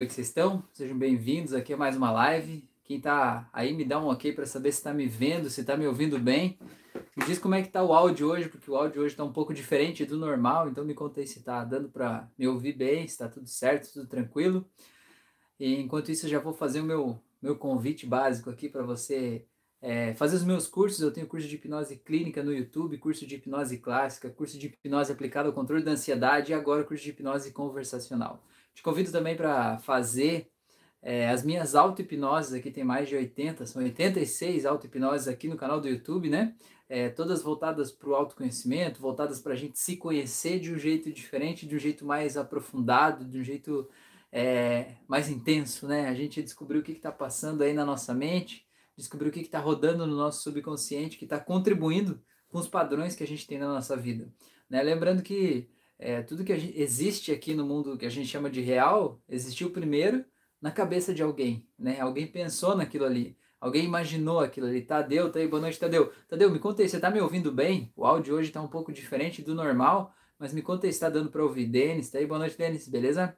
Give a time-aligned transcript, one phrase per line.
[0.00, 0.62] é que vocês estão?
[0.72, 2.62] Sejam bem-vindos aqui a mais uma live.
[2.84, 5.76] Quem tá aí me dá um ok para saber se está me vendo, se está
[5.76, 6.56] me ouvindo bem.
[7.16, 9.32] Me diz como é que tá o áudio hoje, porque o áudio hoje está um
[9.32, 13.08] pouco diferente do normal, então me conta aí se está dando para me ouvir bem,
[13.08, 14.64] se está tudo certo, tudo tranquilo.
[15.58, 19.44] E enquanto isso eu já vou fazer o meu, meu convite básico aqui para você
[19.82, 21.00] é, fazer os meus cursos.
[21.00, 25.10] Eu tenho curso de hipnose clínica no YouTube, curso de hipnose clássica, curso de hipnose
[25.10, 28.44] aplicada ao controle da ansiedade e agora curso de hipnose conversacional.
[28.78, 30.48] Te convido também para fazer
[31.02, 35.80] é, as minhas auto-hipnoses, aqui tem mais de 80, são 86 auto-hipnoses aqui no canal
[35.80, 36.54] do YouTube, né?
[36.88, 41.12] É, todas voltadas para o autoconhecimento, voltadas para a gente se conhecer de um jeito
[41.12, 43.90] diferente, de um jeito mais aprofundado, de um jeito
[44.30, 46.06] é, mais intenso, né?
[46.06, 48.64] A gente descobriu o que está passando aí na nossa mente,
[48.96, 53.24] descobriu o que está rodando no nosso subconsciente, que está contribuindo com os padrões que
[53.24, 54.32] a gente tem na nossa vida.
[54.70, 54.80] Né?
[54.84, 59.20] Lembrando que é, tudo que existe aqui no mundo que a gente chama de real,
[59.28, 60.24] existiu primeiro
[60.60, 62.00] na cabeça de alguém, né?
[62.00, 64.82] Alguém pensou naquilo ali, alguém imaginou aquilo ali.
[64.82, 66.12] Tadeu, tá aí, boa noite, Tadeu.
[66.28, 67.92] Tadeu, me conta aí, você tá me ouvindo bem?
[67.96, 71.10] O áudio hoje tá um pouco diferente do normal, mas me conta aí se tá
[71.10, 71.66] dando para ouvir.
[71.66, 73.36] Denis, tá aí, boa noite, Denis, beleza?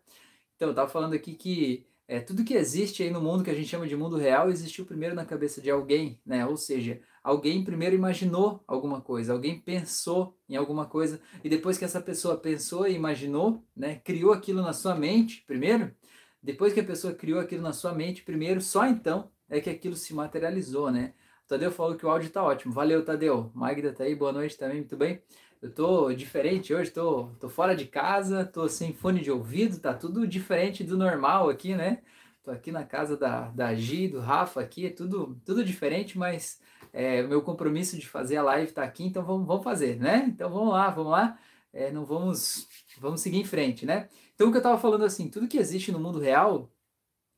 [0.56, 3.54] Então, eu tava falando aqui que é, tudo que existe aí no mundo que a
[3.54, 6.44] gente chama de mundo real existiu primeiro na cabeça de alguém, né?
[6.44, 11.84] Ou seja, alguém primeiro imaginou alguma coisa, alguém pensou em alguma coisa e depois que
[11.84, 15.94] essa pessoa pensou e imaginou, né, criou aquilo na sua mente primeiro,
[16.42, 19.96] depois que a pessoa criou aquilo na sua mente primeiro, só então é que aquilo
[19.96, 21.12] se materializou, né?
[21.44, 22.72] O Tadeu falou que o áudio tá ótimo.
[22.72, 23.50] Valeu, Tadeu.
[23.54, 25.20] Magda tá aí, boa noite também, muito bem.
[25.60, 29.92] Eu tô diferente hoje, tô, tô fora de casa, tô sem fone de ouvido, tá
[29.92, 32.02] tudo diferente do normal aqui, né?
[32.42, 36.58] Tô aqui na casa da, da Gi, do Rafa aqui, é tudo, tudo diferente, mas
[36.90, 40.24] é, o meu compromisso de fazer a live está aqui, então vamos, vamos fazer, né?
[40.26, 41.38] Então vamos lá, vamos lá.
[41.72, 42.66] É, não vamos,
[42.98, 44.08] vamos seguir em frente, né?
[44.34, 46.72] Então o que eu estava falando assim, tudo que existe no mundo real,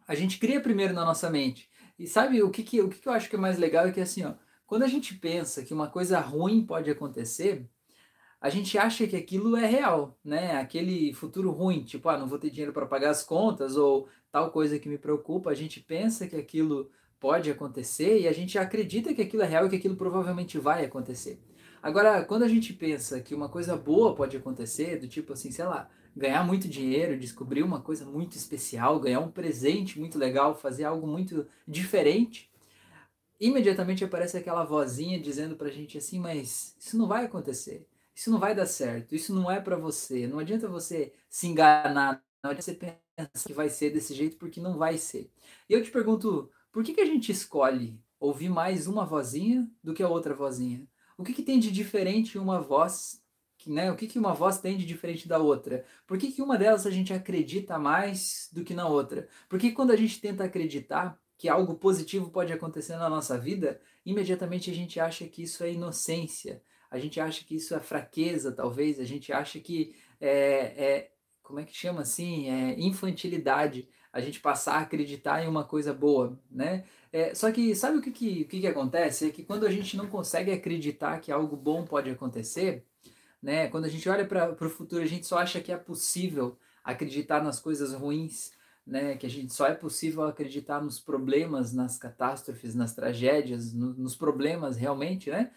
[0.07, 1.69] a gente cria primeiro na nossa mente.
[1.99, 3.93] E sabe o que, que, o que, que eu acho que é mais legal é
[3.93, 4.35] que assim, ó,
[4.67, 7.69] quando a gente pensa que uma coisa ruim pode acontecer,
[8.41, 10.57] a gente acha que aquilo é real, né?
[10.57, 14.51] Aquele futuro ruim, tipo, ah, não vou ter dinheiro para pagar as contas ou tal
[14.51, 19.15] coisa que me preocupa, a gente pensa que aquilo pode acontecer e a gente acredita
[19.15, 21.39] que aquilo é real e que aquilo provavelmente vai acontecer.
[21.83, 25.65] Agora, quando a gente pensa que uma coisa boa pode acontecer, do tipo assim, sei
[25.65, 30.85] lá, ganhar muito dinheiro, descobrir uma coisa muito especial, ganhar um presente muito legal, fazer
[30.85, 32.51] algo muito diferente,
[33.41, 37.87] imediatamente aparece aquela vozinha dizendo pra gente assim, mas isso não vai acontecer.
[38.15, 40.27] Isso não vai dar certo, isso não é para você.
[40.27, 43.02] Não adianta você se enganar, não adianta você pensar
[43.47, 45.31] que vai ser desse jeito porque não vai ser.
[45.69, 49.93] E eu te pergunto, por que, que a gente escolhe ouvir mais uma vozinha do
[49.93, 50.87] que a outra vozinha?
[51.17, 53.23] O que, que tem de diferente uma voz,
[53.67, 53.91] né?
[53.93, 55.85] O que, que uma voz tem de diferente da outra?
[56.07, 59.29] Por que, que uma delas a gente acredita mais do que na outra?
[59.49, 64.71] Porque quando a gente tenta acreditar que algo positivo pode acontecer na nossa vida, imediatamente
[64.71, 69.01] a gente acha que isso é inocência, a gente acha que isso é fraqueza, talvez,
[69.01, 71.13] a gente acha que é, é
[71.53, 72.49] como é que chama assim?
[72.49, 76.85] É infantilidade a gente passar a acreditar em uma coisa boa, né?
[77.13, 79.27] É, só que sabe o que, que, o que, que acontece?
[79.27, 82.87] É que quando a gente não consegue acreditar que algo bom pode acontecer,
[83.43, 83.69] né?
[83.69, 87.45] Quando a gente olha para o futuro, a gente só acha que é possível acreditar
[87.45, 88.53] nas coisas ruins,
[88.87, 89.15] né?
[89.17, 94.17] Que a gente só é possível acreditar nos problemas, nas catástrofes, nas tragédias, no, nos
[94.17, 95.51] problemas realmente, né?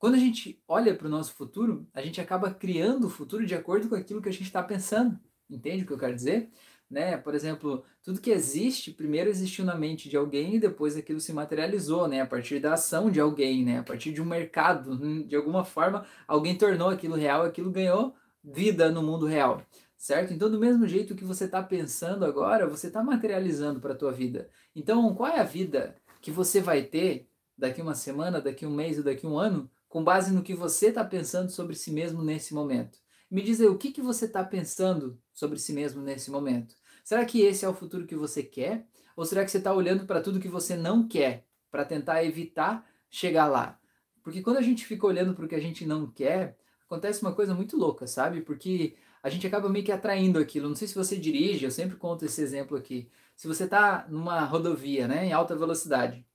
[0.00, 3.54] Quando a gente olha para o nosso futuro, a gente acaba criando o futuro de
[3.54, 5.18] acordo com aquilo que a gente está pensando.
[5.50, 6.50] Entende o que eu quero dizer?
[6.90, 7.16] né?
[7.16, 11.32] Por exemplo, tudo que existe, primeiro existiu na mente de alguém e depois aquilo se
[11.32, 12.20] materializou, né?
[12.20, 13.78] A partir da ação de alguém, né?
[13.78, 18.14] A partir de um mercado, hum, de alguma forma, alguém tornou aquilo real, aquilo ganhou
[18.42, 19.62] vida no mundo real,
[19.96, 20.32] certo?
[20.32, 24.12] Então, do mesmo jeito que você está pensando agora, você está materializando para a tua
[24.12, 24.48] vida.
[24.74, 28.98] Então, qual é a vida que você vai ter daqui uma semana, daqui um mês
[28.98, 32.54] ou daqui um ano, com base no que você está pensando sobre si mesmo nesse
[32.54, 32.98] momento?
[33.30, 36.74] Me diz aí, o que, que você está pensando sobre si mesmo nesse momento?
[37.04, 38.86] Será que esse é o futuro que você quer?
[39.16, 42.84] Ou será que você está olhando para tudo que você não quer, para tentar evitar
[43.08, 43.78] chegar lá?
[44.22, 47.32] Porque quando a gente fica olhando para o que a gente não quer, acontece uma
[47.32, 48.40] coisa muito louca, sabe?
[48.40, 50.68] Porque a gente acaba meio que atraindo aquilo.
[50.68, 53.08] Não sei se você dirige, eu sempre conto esse exemplo aqui.
[53.36, 56.26] Se você está numa rodovia, né, em alta velocidade,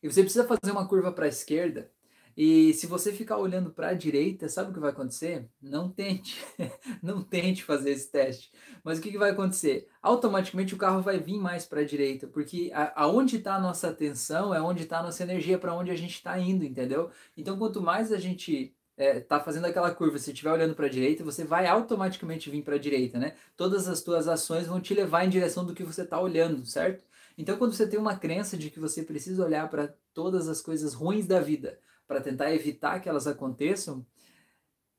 [0.00, 1.90] e você precisa fazer uma curva para a esquerda,
[2.40, 5.48] e se você ficar olhando para a direita, sabe o que vai acontecer?
[5.60, 6.40] Não tente,
[7.02, 8.52] não tente fazer esse teste.
[8.84, 9.88] Mas o que, que vai acontecer?
[10.00, 13.88] Automaticamente o carro vai vir mais para a direita, porque a, aonde está a nossa
[13.88, 17.10] atenção é onde está a nossa energia, para onde a gente está indo, entendeu?
[17.36, 20.90] Então, quanto mais a gente é, tá fazendo aquela curva, se estiver olhando para a
[20.90, 23.34] direita, você vai automaticamente vir para a direita, né?
[23.56, 27.02] Todas as tuas ações vão te levar em direção do que você está olhando, certo?
[27.36, 30.94] Então, quando você tem uma crença de que você precisa olhar para todas as coisas
[30.94, 34.04] ruins da vida para tentar evitar que elas aconteçam,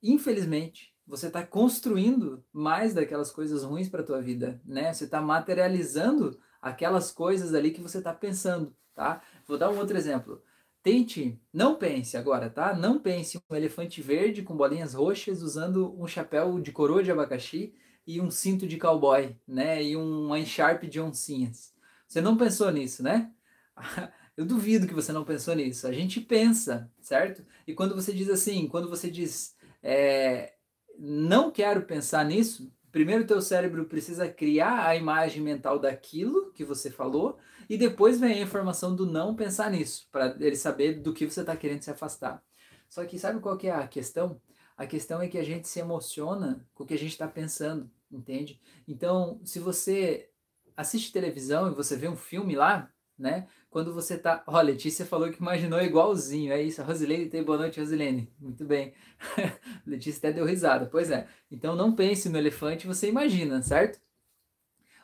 [0.01, 4.93] infelizmente, você está construindo mais daquelas coisas ruins para a tua vida, né?
[4.93, 9.21] Você está materializando aquelas coisas ali que você está pensando, tá?
[9.47, 10.41] Vou dar um outro exemplo.
[10.83, 12.73] Tente, não pense agora, tá?
[12.75, 17.73] Não pense um elefante verde com bolinhas roxas usando um chapéu de coroa de abacaxi
[18.05, 19.83] e um cinto de cowboy, né?
[19.83, 21.73] E um encharpe de oncinhas.
[22.07, 23.31] Você não pensou nisso, né?
[24.39, 25.85] Eu duvido que você não pensou nisso.
[25.85, 27.45] A gente pensa, certo?
[27.67, 29.53] E quando você diz assim, quando você diz
[29.83, 30.53] é,
[30.97, 36.63] não quero pensar nisso, primeiro o teu cérebro precisa criar a imagem mental daquilo que
[36.63, 37.37] você falou
[37.69, 41.41] e depois vem a informação do não pensar nisso, para ele saber do que você
[41.41, 42.41] está querendo se afastar.
[42.87, 44.41] Só que sabe qual que é a questão?
[44.77, 47.91] A questão é que a gente se emociona com o que a gente está pensando,
[48.09, 48.57] entende?
[48.87, 50.29] Então, se você
[50.77, 52.89] assiste televisão e você vê um filme lá,
[53.19, 53.47] né?
[53.69, 54.43] Quando você tá.
[54.47, 56.53] Ó, Letícia falou que imaginou igualzinho.
[56.53, 56.81] É isso.
[56.81, 58.31] A Rosilene tem boa noite, Rosilene.
[58.39, 58.93] Muito bem.
[59.85, 60.85] Letícia até deu risada.
[60.85, 61.27] Pois é.
[61.51, 63.99] Então não pense no elefante, você imagina, certo?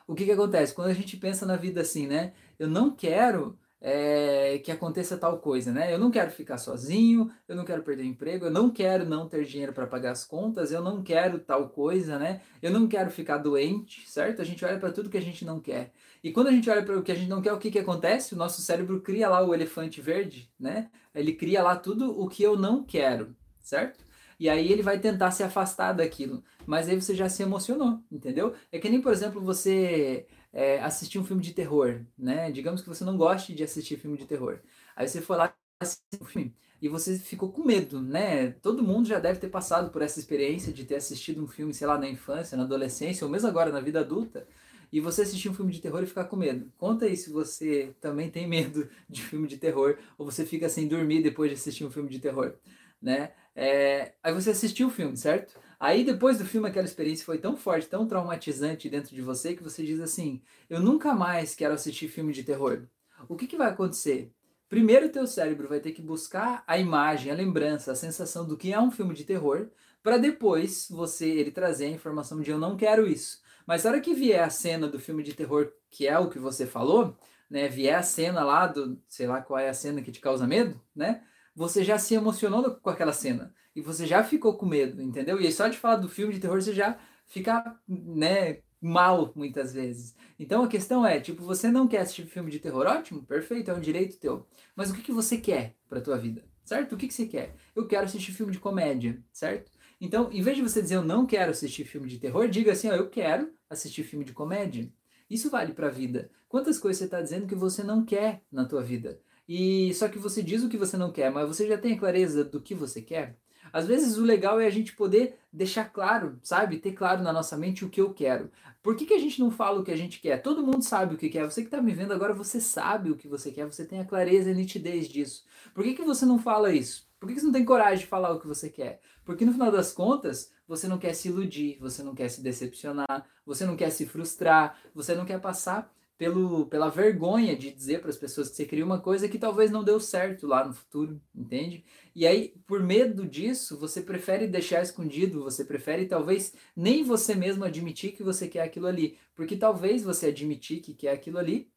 [0.06, 0.74] O que que acontece?
[0.74, 2.32] Quando a gente pensa na vida assim, né?
[2.58, 5.92] Eu não quero é, que aconteça tal coisa, né?
[5.92, 9.28] Eu não quero ficar sozinho, eu não quero perder o emprego, eu não quero não
[9.28, 12.40] ter dinheiro para pagar as contas, eu não quero tal coisa, né?
[12.62, 14.40] Eu não quero ficar doente, certo?
[14.40, 15.92] A gente olha para tudo que a gente não quer.
[16.22, 17.78] E quando a gente olha para o que a gente não quer, o que, que
[17.78, 18.34] acontece?
[18.34, 20.90] O nosso cérebro cria lá o elefante verde, né?
[21.14, 24.04] Ele cria lá tudo o que eu não quero, certo?
[24.38, 26.42] E aí ele vai tentar se afastar daquilo.
[26.66, 28.54] Mas aí você já se emocionou, entendeu?
[28.70, 32.50] É que nem, por exemplo, você é, assistir um filme de terror, né?
[32.50, 34.60] Digamos que você não goste de assistir filme de terror.
[34.94, 38.50] Aí você foi lá assistir um filme e você ficou com medo, né?
[38.62, 41.86] Todo mundo já deve ter passado por essa experiência de ter assistido um filme, sei
[41.86, 44.46] lá, na infância, na adolescência, ou mesmo agora na vida adulta,
[44.92, 46.70] e você assistir um filme de terror e ficar com medo.
[46.78, 50.86] Conta aí se você também tem medo de filme de terror, ou você fica sem
[50.88, 52.54] dormir depois de assistir um filme de terror,
[53.00, 53.32] né?
[53.54, 54.12] É...
[54.22, 55.58] Aí você assistiu o filme, certo?
[55.78, 59.62] Aí depois do filme aquela experiência foi tão forte, tão traumatizante dentro de você que
[59.62, 62.86] você diz assim: "Eu nunca mais quero assistir filme de terror".
[63.28, 64.32] O que, que vai acontecer?
[64.68, 68.72] Primeiro teu cérebro vai ter que buscar a imagem, a lembrança, a sensação do que
[68.72, 69.70] é um filme de terror,
[70.02, 73.40] para depois você ele trazer a informação de eu não quero isso.
[73.66, 76.38] Mas na hora que vier a cena do filme de terror, que é o que
[76.38, 77.16] você falou,
[77.50, 80.46] né, vier a cena lá do, sei lá qual é a cena que te causa
[80.46, 81.22] medo, né?
[81.54, 85.38] Você já se emocionou com aquela cena e você já ficou com medo, entendeu?
[85.38, 90.14] E só de falar do filme de terror você já fica, né, mal muitas vezes.
[90.38, 93.74] Então a questão é, tipo, você não quer assistir filme de terror, ótimo, perfeito, é
[93.74, 94.46] um direito teu.
[94.74, 96.42] Mas o que, que você quer para tua vida?
[96.64, 96.94] Certo?
[96.94, 97.54] O que, que você quer?
[97.74, 99.70] Eu quero assistir filme de comédia, certo?
[100.00, 102.88] Então, em vez de você dizer eu não quero assistir filme de terror, diga assim,
[102.88, 104.90] ó, eu quero assistir filme de comédia.
[105.28, 106.30] Isso vale para a vida.
[106.48, 109.20] Quantas coisas você está dizendo que você não quer na tua vida?
[109.46, 111.98] E só que você diz o que você não quer, mas você já tem a
[111.98, 113.36] clareza do que você quer?
[113.72, 116.78] Às vezes o legal é a gente poder deixar claro, sabe?
[116.78, 118.50] Ter claro na nossa mente o que eu quero.
[118.82, 120.42] Por que, que a gente não fala o que a gente quer?
[120.42, 121.44] Todo mundo sabe o que quer.
[121.44, 124.04] Você que está me vendo agora, você sabe o que você quer, você tem a
[124.04, 125.44] clareza e a nitidez disso.
[125.74, 127.06] Por que, que você não fala isso?
[127.18, 129.00] Por que, que você não tem coragem de falar o que você quer?
[129.24, 133.26] Porque no final das contas, você não quer se iludir, você não quer se decepcionar,
[133.44, 138.10] você não quer se frustrar, você não quer passar pelo, pela vergonha de dizer para
[138.10, 141.20] as pessoas que você queria uma coisa que talvez não deu certo lá no futuro,
[141.34, 141.84] entende?
[142.14, 147.64] E aí, por medo disso, você prefere deixar escondido, você prefere talvez nem você mesmo
[147.64, 151.70] admitir que você quer aquilo ali, porque talvez você admitir que quer aquilo ali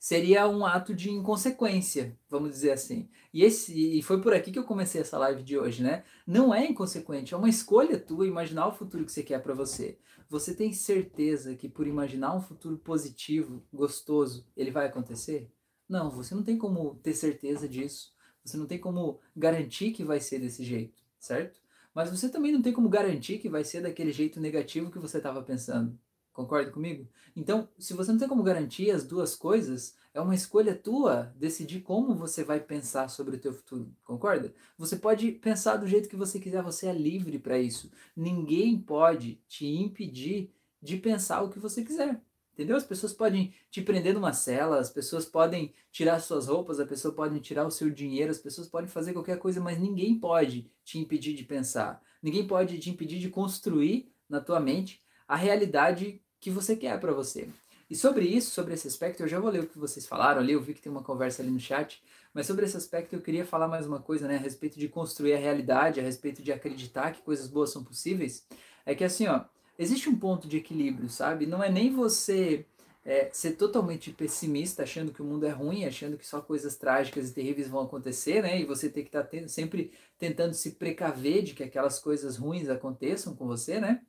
[0.00, 3.10] seria um ato de inconsequência, vamos dizer assim.
[3.34, 6.04] E, esse, e foi por aqui que eu comecei essa live de hoje, né?
[6.26, 9.98] Não é inconsequente, é uma escolha tua imaginar o futuro que você quer para você.
[10.30, 15.52] Você tem certeza que por imaginar um futuro positivo, gostoso, ele vai acontecer?
[15.86, 18.14] Não, você não tem como ter certeza disso.
[18.42, 21.60] Você não tem como garantir que vai ser desse jeito, certo?
[21.94, 25.18] Mas você também não tem como garantir que vai ser daquele jeito negativo que você
[25.18, 25.98] estava pensando.
[26.32, 27.08] Concorda comigo?
[27.34, 31.80] Então, se você não tem como garantir as duas coisas, é uma escolha tua decidir
[31.80, 33.94] como você vai pensar sobre o teu futuro.
[34.04, 34.54] Concorda?
[34.78, 37.90] Você pode pensar do jeito que você quiser, você é livre para isso.
[38.16, 42.20] Ninguém pode te impedir de pensar o que você quiser.
[42.52, 42.76] Entendeu?
[42.76, 47.14] As pessoas podem te prender numa cela, as pessoas podem tirar suas roupas, as pessoas
[47.14, 50.98] podem tirar o seu dinheiro, as pessoas podem fazer qualquer coisa, mas ninguém pode te
[50.98, 52.02] impedir de pensar.
[52.22, 57.12] Ninguém pode te impedir de construir na tua mente a realidade que você quer para
[57.12, 57.48] você.
[57.88, 60.54] E sobre isso, sobre esse aspecto, eu já vou ler o que vocês falaram ali,
[60.54, 62.02] eu vi que tem uma conversa ali no chat,
[62.34, 65.34] mas sobre esse aspecto eu queria falar mais uma coisa, né, a respeito de construir
[65.34, 68.44] a realidade, a respeito de acreditar que coisas boas são possíveis.
[68.84, 69.44] É que assim, ó,
[69.78, 71.46] existe um ponto de equilíbrio, sabe?
[71.46, 72.66] Não é nem você
[73.04, 77.30] é, ser totalmente pessimista, achando que o mundo é ruim, achando que só coisas trágicas
[77.30, 78.60] e terríveis vão acontecer, né?
[78.60, 82.68] E você tem que estar tá sempre tentando se precaver de que aquelas coisas ruins
[82.68, 84.02] aconteçam com você, né?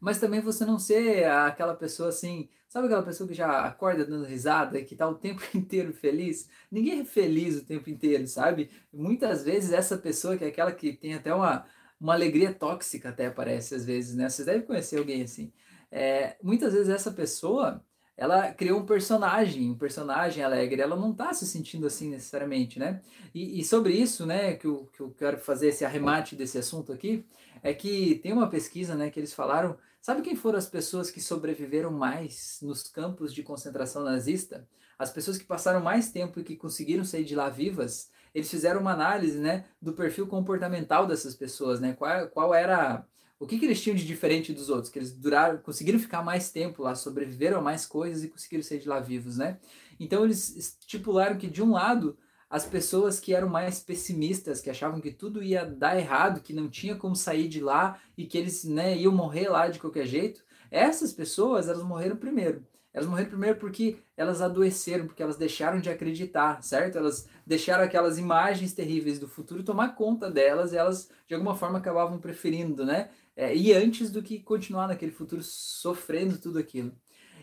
[0.00, 4.24] Mas também você não ser aquela pessoa assim, sabe aquela pessoa que já acorda dando
[4.24, 6.48] risada, que tá o tempo inteiro feliz?
[6.70, 8.70] Ninguém é feliz o tempo inteiro, sabe?
[8.92, 11.64] Muitas vezes essa pessoa que é aquela que tem até uma,
[12.00, 14.28] uma alegria tóxica, até parece às vezes, né?
[14.28, 15.52] Vocês devem conhecer alguém assim
[15.90, 17.82] é, muitas vezes essa pessoa
[18.16, 23.00] ela criou um personagem, um personagem alegre, ela não está se sentindo assim necessariamente, né?
[23.32, 26.92] E, e, sobre isso, né, que eu, que eu quero fazer esse arremate desse assunto
[26.92, 27.24] aqui,
[27.62, 31.20] é que tem uma pesquisa, né, que eles falaram, sabe quem foram as pessoas que
[31.20, 34.68] sobreviveram mais nos campos de concentração nazista?
[34.98, 38.80] As pessoas que passaram mais tempo e que conseguiram sair de lá vivas, eles fizeram
[38.80, 41.92] uma análise, né, do perfil comportamental dessas pessoas, né?
[41.94, 43.06] Qual, qual era
[43.38, 44.90] o que, que eles tinham de diferente dos outros?
[44.92, 48.80] Que eles duraram, conseguiram ficar mais tempo lá, sobreviveram a mais coisas e conseguiram sair
[48.80, 49.58] de lá vivos, né?
[50.00, 52.18] Então eles estipularam que de um lado
[52.50, 56.68] as pessoas que eram mais pessimistas, que achavam que tudo ia dar errado, que não
[56.68, 60.42] tinha como sair de lá e que eles né, iam morrer lá de qualquer jeito,
[60.70, 62.66] essas pessoas elas morreram primeiro.
[62.92, 66.96] Elas morreram primeiro porque elas adoeceram, porque elas deixaram de acreditar, certo?
[66.98, 71.78] Elas deixaram aquelas imagens terríveis do futuro tomar conta delas e elas de alguma forma
[71.78, 73.10] acabavam preferindo, né?
[73.38, 76.92] é, e antes do que continuar naquele futuro sofrendo tudo aquilo.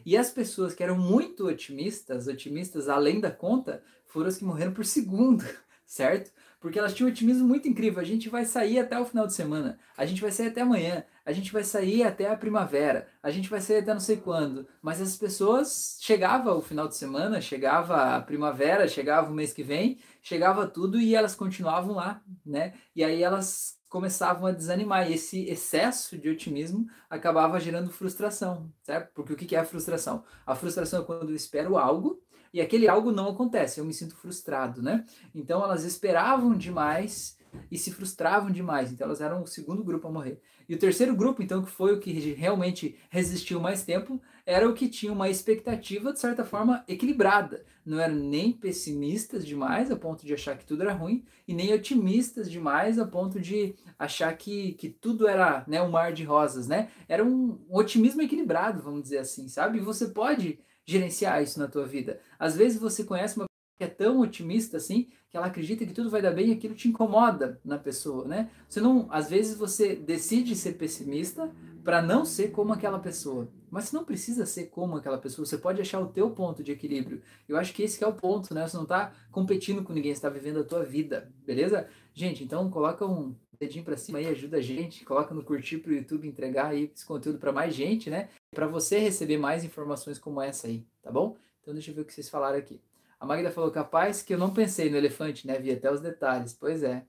[0.06, 3.82] E as pessoas que eram muito otimistas, otimistas além da conta,
[4.16, 5.44] foram que morreram por segundo,
[5.86, 6.32] certo?
[6.62, 8.00] Porque elas tinham um otimismo muito incrível.
[8.00, 11.04] A gente vai sair até o final de semana, a gente vai sair até amanhã,
[11.26, 14.66] a gente vai sair até a primavera, a gente vai sair até não sei quando.
[14.82, 19.64] Mas as pessoas chegava o final de semana, chegava a primavera, chegava o mês que
[19.64, 22.74] vem, chegava tudo e elas continuavam lá, né?
[22.96, 25.10] E aí elas começavam a desanimar.
[25.10, 29.12] E esse excesso de otimismo acabava gerando frustração, certo?
[29.14, 30.24] Porque o que é a frustração?
[30.46, 32.22] A frustração é quando eu espero algo
[32.56, 35.06] e aquele algo não acontece, eu me sinto frustrado, né?
[35.36, 37.38] Então elas esperavam demais
[37.70, 40.40] e se frustravam demais, então elas eram o segundo grupo a morrer.
[40.68, 44.74] E o terceiro grupo, então, que foi o que realmente resistiu mais tempo, era o
[44.74, 47.66] que tinha uma expectativa, de certa forma, equilibrada.
[47.86, 51.74] Não eram nem pessimistas demais, a ponto de achar que tudo era ruim, e nem
[51.74, 56.70] otimistas demais, a ponto de achar que, que tudo era né, um mar de rosas,
[56.70, 56.90] né?
[57.10, 59.80] Era um, um otimismo equilibrado, vamos dizer assim, sabe?
[59.80, 62.20] E você pode gerenciar isso na tua vida.
[62.38, 63.46] Às vezes você conhece uma
[63.78, 66.76] que é tão otimista assim, que ela acredita que tudo vai dar bem e aquilo
[66.76, 68.50] te incomoda na pessoa, né?
[68.70, 71.52] Você não, às vezes você decide ser pessimista
[71.84, 75.58] para não ser como aquela pessoa, mas você não precisa ser como aquela pessoa, você
[75.58, 77.22] pode achar o teu ponto de equilíbrio.
[77.50, 78.66] Eu acho que esse que é o ponto, né?
[78.68, 81.88] Você não está competindo com ninguém, você tá vivendo a tua vida, beleza?
[82.14, 85.94] Gente, então coloca um dedinho para cima aí, ajuda a gente, coloca no curtir pro
[85.94, 88.30] YouTube entregar aí esse conteúdo para mais gente, né?
[88.56, 91.38] Para você receber mais informações como essa aí, tá bom?
[91.62, 92.82] Então deixa eu ver o que vocês falaram aqui.
[93.20, 95.60] A Magda falou, capaz que eu não pensei no elefante, né?
[95.60, 96.54] Vi até os detalhes.
[96.54, 97.06] Pois é.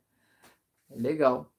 [0.90, 1.52] Legal.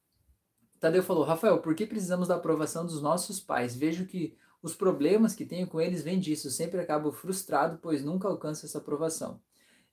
[0.77, 3.75] Tadeu falou, Rafael, por que precisamos da aprovação dos nossos pais?
[3.75, 6.51] Vejo que os problemas que tenho com eles vêm disso.
[6.51, 9.39] Sempre acabo frustrado, pois nunca alcanço essa aprovação.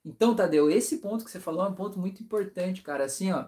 [0.03, 3.05] Então, Tadeu, esse ponto que você falou é um ponto muito importante, cara.
[3.05, 3.47] Assim, ó,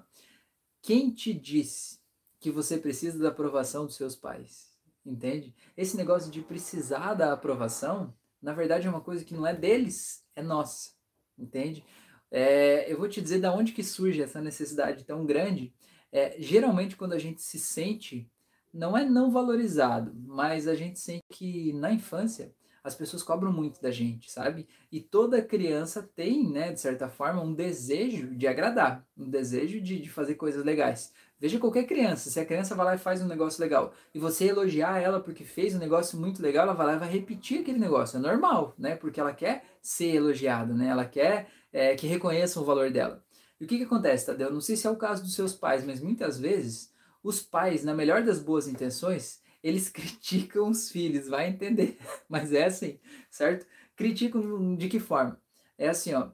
[0.82, 2.00] quem te disse
[2.40, 4.77] que você precisa da aprovação dos seus pais?
[5.08, 5.56] Entende?
[5.76, 10.24] Esse negócio de precisar da aprovação, na verdade, é uma coisa que não é deles,
[10.36, 10.98] é nossa
[11.38, 11.84] entende?
[12.32, 15.74] É, eu vou te dizer da onde que surge essa necessidade tão grande.
[16.12, 18.30] É, geralmente quando a gente se sente,
[18.74, 23.82] não é não valorizado, mas a gente sente que na infância as pessoas cobram muito
[23.82, 24.66] da gente, sabe?
[24.90, 30.00] E toda criança tem, né, de certa forma, um desejo de agradar, um desejo de,
[30.00, 31.12] de fazer coisas legais.
[31.40, 34.46] Veja qualquer criança, se a criança vai lá e faz um negócio legal e você
[34.46, 37.78] elogiar ela porque fez um negócio muito legal, ela vai lá e vai repetir aquele
[37.78, 38.18] negócio.
[38.18, 38.96] É normal, né?
[38.96, 40.88] Porque ela quer ser elogiada, né?
[40.88, 43.24] Ela quer é, que reconheçam o valor dela.
[43.60, 44.52] E o que, que acontece, Tadeu?
[44.52, 46.92] Não sei se é o caso dos seus pais, mas muitas vezes
[47.24, 51.98] os pais, na melhor das boas intenções, eles criticam os filhos, vai entender.
[52.30, 53.66] Mas é assim, certo?
[53.96, 55.42] Criticam de que forma?
[55.78, 56.32] É assim, ó.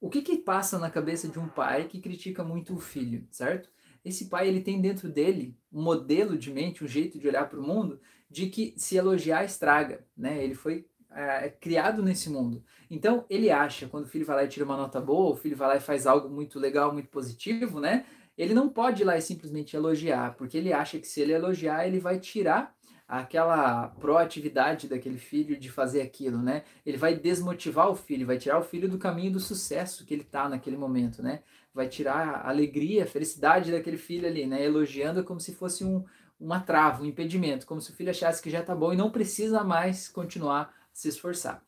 [0.00, 3.70] O que que passa na cabeça de um pai que critica muito o filho, certo?
[4.06, 7.58] Esse pai ele tem dentro dele um modelo de mente, um jeito de olhar para
[7.58, 10.42] o mundo, de que se elogiar estraga, né?
[10.44, 12.62] Ele foi é, criado nesse mundo.
[12.88, 15.56] Então ele acha, quando o filho vai lá e tira uma nota boa, o filho
[15.56, 18.06] vai lá e faz algo muito legal, muito positivo, né?
[18.38, 21.84] Ele não pode ir lá e simplesmente elogiar, porque ele acha que se ele elogiar,
[21.84, 22.76] ele vai tirar
[23.08, 26.62] aquela proatividade daquele filho de fazer aquilo, né?
[26.84, 30.22] Ele vai desmotivar o filho, vai tirar o filho do caminho do sucesso que ele
[30.22, 31.42] está naquele momento, né?
[31.76, 34.64] Vai tirar a alegria, a felicidade daquele filho ali, né?
[34.64, 36.02] Elogiando como se fosse um,
[36.40, 39.10] uma trava, um impedimento, como se o filho achasse que já está bom e não
[39.10, 41.62] precisa mais continuar a se esforçar,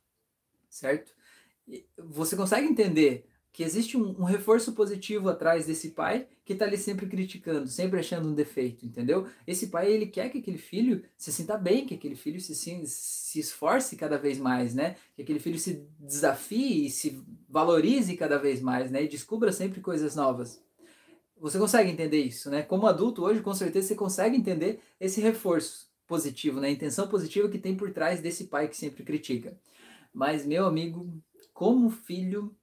[0.71, 1.13] certo?
[1.99, 6.77] Você consegue entender que existe um, um, reforço positivo atrás desse pai que está ali
[6.79, 9.27] sempre criticando, sempre achando um defeito, entendeu?
[9.47, 13.39] Esse pai ele quer que aquele filho se sinta bem, que aquele filho se, se,
[13.39, 14.97] esforce cada vez mais, né?
[15.15, 19.03] Que aquele filho se desafie e se valorize cada vez mais, né?
[19.05, 20.63] E descubra sempre coisas novas.
[21.41, 22.63] Você consegue entender isso, né?
[22.63, 26.69] Como adulto hoje, com certeza você consegue entender esse reforço positivo, né?
[26.69, 29.59] A intenção positiva que tem por trás desse pai que sempre critica.
[30.13, 31.13] Mas meu amigo,
[31.53, 32.57] como filho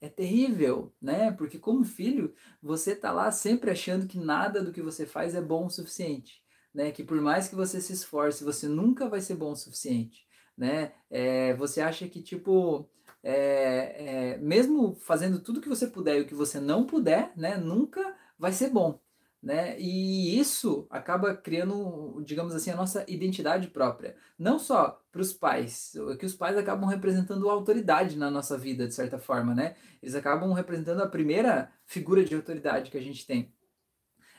[0.00, 1.30] é terrível, né?
[1.32, 5.40] Porque como filho, você tá lá sempre achando que nada do que você faz é
[5.40, 6.42] bom o suficiente,
[6.74, 6.90] né?
[6.90, 10.26] Que por mais que você se esforce, você nunca vai ser bom o suficiente,
[10.56, 10.92] né?
[11.10, 12.88] É, você acha que tipo
[13.22, 17.56] é, é, mesmo fazendo tudo que você puder e o que você não puder, né?
[17.56, 18.98] Nunca vai ser bom
[19.42, 19.78] né?
[19.80, 24.14] E isso acaba criando, digamos assim, a nossa identidade própria.
[24.38, 28.86] Não só para os pais, que os pais acabam representando a autoridade na nossa vida,
[28.86, 29.76] de certa forma, né?
[30.02, 33.52] Eles acabam representando a primeira figura de autoridade que a gente tem.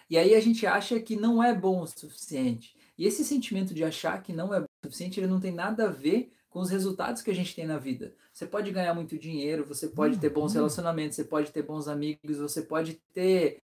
[0.09, 2.75] E aí a gente acha que não é bom o suficiente.
[2.97, 5.85] E esse sentimento de achar que não é bom o suficiente, ele não tem nada
[5.85, 8.13] a ver com os resultados que a gente tem na vida.
[8.31, 10.57] Você pode ganhar muito dinheiro, você pode ter bons uhum.
[10.57, 13.61] relacionamentos, você pode ter bons amigos, você pode ter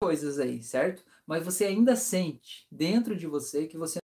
[0.00, 1.04] coisas aí, certo?
[1.26, 3.98] Mas você ainda sente dentro de você que você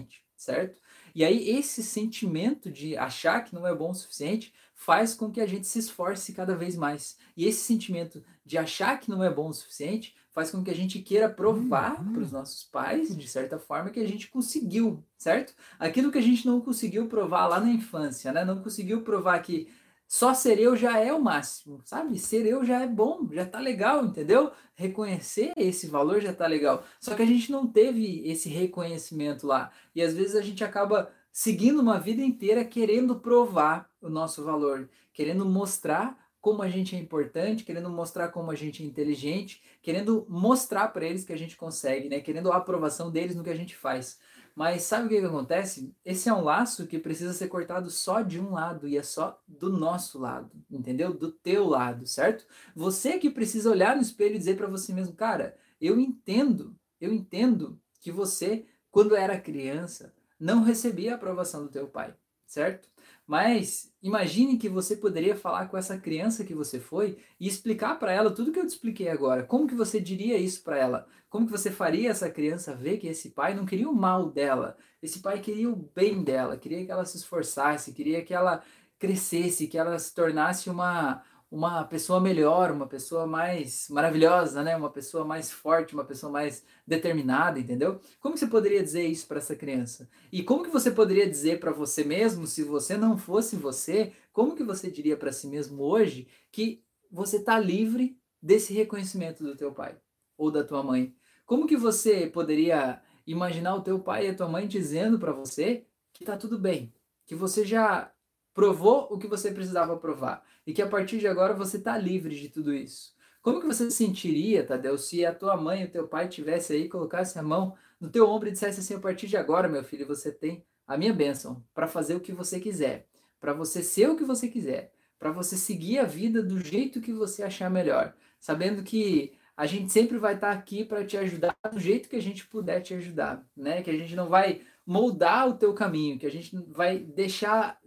[0.00, 0.80] sente, certo?
[1.14, 5.40] E aí esse sentimento de achar que não é bom o suficiente faz com que
[5.40, 7.18] a gente se esforce cada vez mais.
[7.36, 10.74] E esse sentimento de achar que não é bom o suficiente faz com que a
[10.74, 12.12] gente queira provar uhum.
[12.12, 15.52] para os nossos pais, de certa forma, que a gente conseguiu, certo?
[15.78, 18.44] Aquilo que a gente não conseguiu provar lá na infância, né?
[18.44, 19.68] Não conseguiu provar que
[20.12, 22.18] só ser eu já é o máximo, sabe?
[22.18, 24.50] Ser eu já é bom, já tá legal, entendeu?
[24.74, 26.82] Reconhecer esse valor já tá legal.
[26.98, 29.70] Só que a gente não teve esse reconhecimento lá.
[29.94, 34.90] E às vezes a gente acaba seguindo uma vida inteira querendo provar o nosso valor,
[35.12, 40.26] querendo mostrar como a gente é importante, querendo mostrar como a gente é inteligente, querendo
[40.28, 42.18] mostrar para eles que a gente consegue, né?
[42.18, 44.18] Querendo a aprovação deles no que a gente faz.
[44.60, 45.90] Mas sabe o que, que acontece?
[46.04, 49.42] Esse é um laço que precisa ser cortado só de um lado e é só
[49.48, 51.14] do nosso lado, entendeu?
[51.14, 52.44] Do teu lado, certo?
[52.76, 57.10] Você que precisa olhar no espelho e dizer para você mesmo, cara, eu entendo, eu
[57.10, 62.86] entendo que você, quando era criança, não recebia a aprovação do teu pai, certo?
[63.30, 68.10] Mas imagine que você poderia falar com essa criança que você foi e explicar para
[68.10, 69.44] ela tudo que eu te expliquei agora.
[69.44, 71.06] Como que você diria isso para ela?
[71.28, 74.76] Como que você faria essa criança ver que esse pai não queria o mal dela?
[75.00, 78.64] Esse pai queria o bem dela, queria que ela se esforçasse, queria que ela
[78.98, 84.76] crescesse, que ela se tornasse uma uma pessoa melhor, uma pessoa mais maravilhosa, né?
[84.76, 88.00] Uma pessoa mais forte, uma pessoa mais determinada, entendeu?
[88.20, 90.08] Como você poderia dizer isso para essa criança?
[90.30, 94.54] E como que você poderia dizer para você mesmo, se você não fosse você, como
[94.54, 99.72] que você diria para si mesmo hoje que você está livre desse reconhecimento do teu
[99.72, 99.96] pai
[100.38, 101.12] ou da tua mãe?
[101.44, 105.84] Como que você poderia imaginar o teu pai e a tua mãe dizendo para você
[106.12, 106.92] que está tudo bem,
[107.26, 108.12] que você já
[108.60, 112.38] provou o que você precisava provar e que a partir de agora você está livre
[112.38, 113.14] de tudo isso.
[113.40, 116.74] Como que você se sentiria, Tadeu, se a tua mãe e o teu pai tivesse
[116.74, 119.82] aí, colocasse a mão no teu ombro e dissesse assim, a partir de agora, meu
[119.82, 123.06] filho, você tem a minha bênção para fazer o que você quiser,
[123.40, 127.14] para você ser o que você quiser, para você seguir a vida do jeito que
[127.14, 131.56] você achar melhor, sabendo que a gente sempre vai estar tá aqui para te ajudar
[131.72, 133.80] do jeito que a gente puder te ajudar, né?
[133.80, 137.79] Que a gente não vai moldar o teu caminho, que a gente vai deixar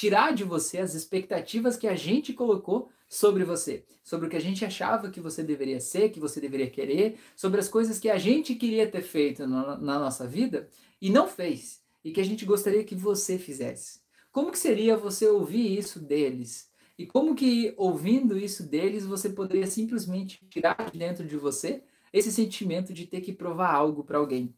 [0.00, 4.40] tirar de você as expectativas que a gente colocou sobre você, sobre o que a
[4.40, 8.16] gente achava que você deveria ser, que você deveria querer, sobre as coisas que a
[8.16, 10.70] gente queria ter feito na, na nossa vida
[11.02, 14.00] e não fez, e que a gente gostaria que você fizesse.
[14.32, 16.70] Como que seria você ouvir isso deles?
[16.96, 22.32] E como que ouvindo isso deles você poderia simplesmente tirar de dentro de você esse
[22.32, 24.54] sentimento de ter que provar algo para alguém?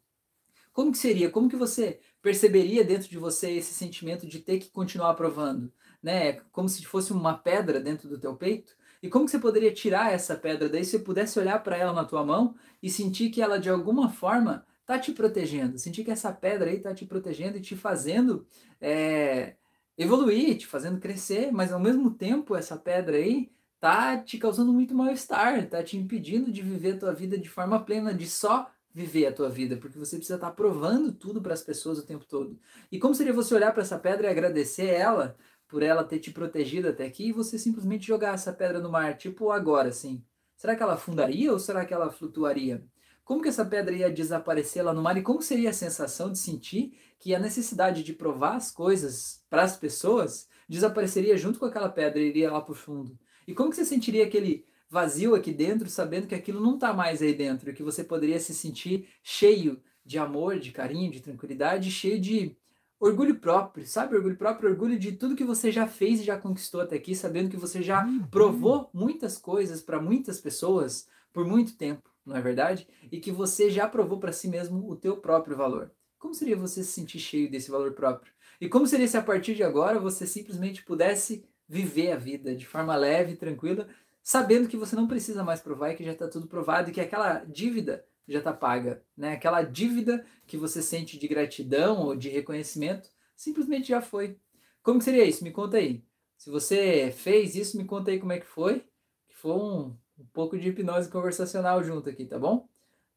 [0.71, 1.29] Como que seria?
[1.29, 6.39] Como que você perceberia dentro de você esse sentimento de ter que continuar provando, né?
[6.53, 8.73] Como se fosse uma pedra dentro do teu peito.
[9.03, 11.91] E como que você poderia tirar essa pedra daí se você pudesse olhar para ela
[11.91, 16.11] na tua mão e sentir que ela de alguma forma tá te protegendo, sentir que
[16.11, 18.47] essa pedra aí tá te protegendo e te fazendo
[18.79, 19.55] é,
[19.97, 24.95] evoluir, te fazendo crescer, mas ao mesmo tempo essa pedra aí tá te causando muito
[24.95, 29.25] mal-estar, tá te impedindo de viver a tua vida de forma plena, de só viver
[29.25, 32.59] a tua vida, porque você precisa estar provando tudo para as pessoas o tempo todo.
[32.91, 35.35] E como seria você olhar para essa pedra e agradecer ela
[35.67, 39.17] por ela ter te protegido até aqui e você simplesmente jogar essa pedra no mar,
[39.17, 40.23] tipo agora, assim?
[40.55, 42.85] Será que ela afundaria ou será que ela flutuaria?
[43.25, 46.37] Como que essa pedra ia desaparecer lá no mar e como seria a sensação de
[46.37, 51.89] sentir que a necessidade de provar as coisas para as pessoas desapareceria junto com aquela
[51.89, 53.17] pedra e iria lá para o fundo?
[53.47, 57.19] E como que você sentiria aquele vazio aqui dentro, sabendo que aquilo não está mais
[57.19, 61.89] aí dentro, e que você poderia se sentir cheio de amor, de carinho, de tranquilidade,
[61.89, 62.55] cheio de
[62.99, 64.15] orgulho próprio, sabe?
[64.15, 67.49] Orgulho próprio, orgulho de tudo que você já fez e já conquistou até aqui, sabendo
[67.49, 68.23] que você já uhum.
[68.27, 72.87] provou muitas coisas para muitas pessoas por muito tempo, não é verdade?
[73.11, 75.91] E que você já provou para si mesmo o teu próprio valor.
[76.19, 78.31] Como seria você se sentir cheio desse valor próprio?
[78.61, 82.67] E como seria se a partir de agora você simplesmente pudesse viver a vida de
[82.67, 83.87] forma leve, tranquila,
[84.23, 87.01] sabendo que você não precisa mais provar e que já está tudo provado e que
[87.01, 89.33] aquela dívida já está paga, né?
[89.33, 94.39] Aquela dívida que você sente de gratidão ou de reconhecimento simplesmente já foi.
[94.81, 95.43] Como seria isso?
[95.43, 96.03] Me conta aí.
[96.37, 98.85] Se você fez isso, me conta aí como é que foi.
[99.27, 102.67] Que foi um, um pouco de hipnose conversacional junto aqui, tá bom?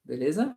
[0.04, 0.56] Beleza?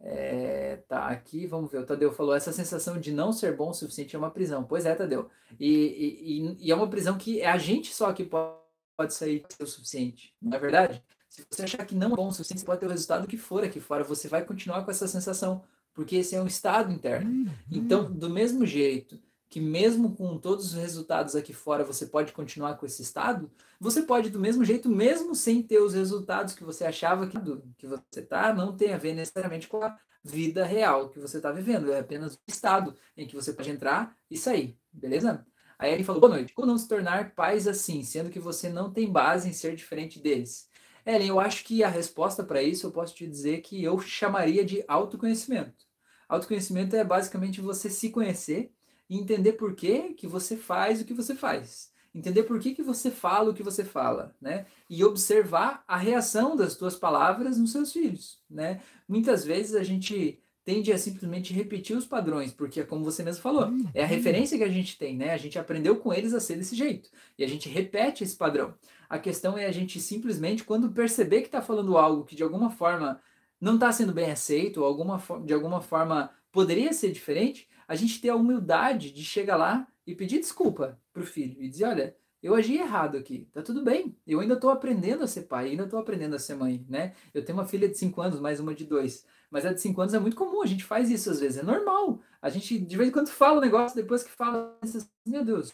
[0.00, 1.78] É, tá, aqui, vamos ver.
[1.80, 4.64] O Tadeu falou: essa sensação de não ser bom o suficiente é uma prisão.
[4.64, 5.30] Pois é, Tadeu.
[5.60, 8.63] E, e, e é uma prisão que é a gente só que pode
[8.96, 11.02] pode sair o suficiente, não é verdade?
[11.28, 13.36] Se você achar que não é bom o suficiente, você pode ter o resultado que
[13.36, 17.30] for aqui fora, você vai continuar com essa sensação, porque esse é um estado interno.
[17.30, 17.46] Uhum.
[17.70, 19.20] Então, do mesmo jeito
[19.54, 24.02] que mesmo com todos os resultados aqui fora você pode continuar com esse estado, você
[24.02, 27.38] pode do mesmo jeito, mesmo sem ter os resultados que você achava que,
[27.78, 31.52] que você tá, não tem a ver necessariamente com a vida real que você está
[31.52, 35.46] vivendo, é apenas o estado em que você pode entrar e sair, beleza?
[35.78, 36.52] Aí ele falou: boa noite.
[36.52, 40.18] Como não se tornar pais assim, sendo que você não tem base em ser diferente
[40.18, 40.68] deles?
[41.06, 44.64] Ellen, eu acho que a resposta para isso eu posso te dizer que eu chamaria
[44.64, 45.84] de autoconhecimento.
[46.28, 48.72] Autoconhecimento é basicamente você se conhecer
[49.08, 51.92] e entender por que, que você faz o que você faz.
[52.14, 54.66] Entender por que, que você fala o que você fala, né?
[54.88, 58.80] E observar a reação das tuas palavras nos seus filhos, né?
[59.08, 63.42] Muitas vezes a gente tende a simplesmente repetir os padrões, porque é como você mesmo
[63.42, 63.86] falou, uhum.
[63.92, 65.32] é a referência que a gente tem, né?
[65.32, 68.74] A gente aprendeu com eles a ser desse jeito e a gente repete esse padrão.
[69.08, 72.70] A questão é a gente simplesmente, quando perceber que está falando algo que de alguma
[72.70, 73.20] forma
[73.60, 78.20] não está sendo bem aceito, ou alguma, de alguma forma poderia ser diferente, a gente
[78.20, 82.16] ter a humildade de chegar lá e pedir desculpa para o filho e dizer: olha,
[82.44, 84.14] eu agi errado aqui, tá tudo bem.
[84.26, 87.14] Eu ainda estou aprendendo a ser pai, ainda estou aprendendo a ser mãe, né?
[87.32, 89.24] Eu tenho uma filha de 5 anos, mais uma de 2.
[89.50, 91.62] Mas a de 5 anos é muito comum, a gente faz isso às vezes, é
[91.62, 92.20] normal.
[92.42, 94.78] A gente de vez em quando fala um negócio, depois que fala,
[95.24, 95.72] meu Deus,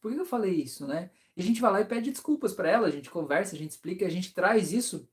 [0.00, 1.10] por que eu falei isso, né?
[1.36, 3.70] E a gente vai lá e pede desculpas para ela, a gente conversa, a gente
[3.70, 5.08] explica, a gente traz isso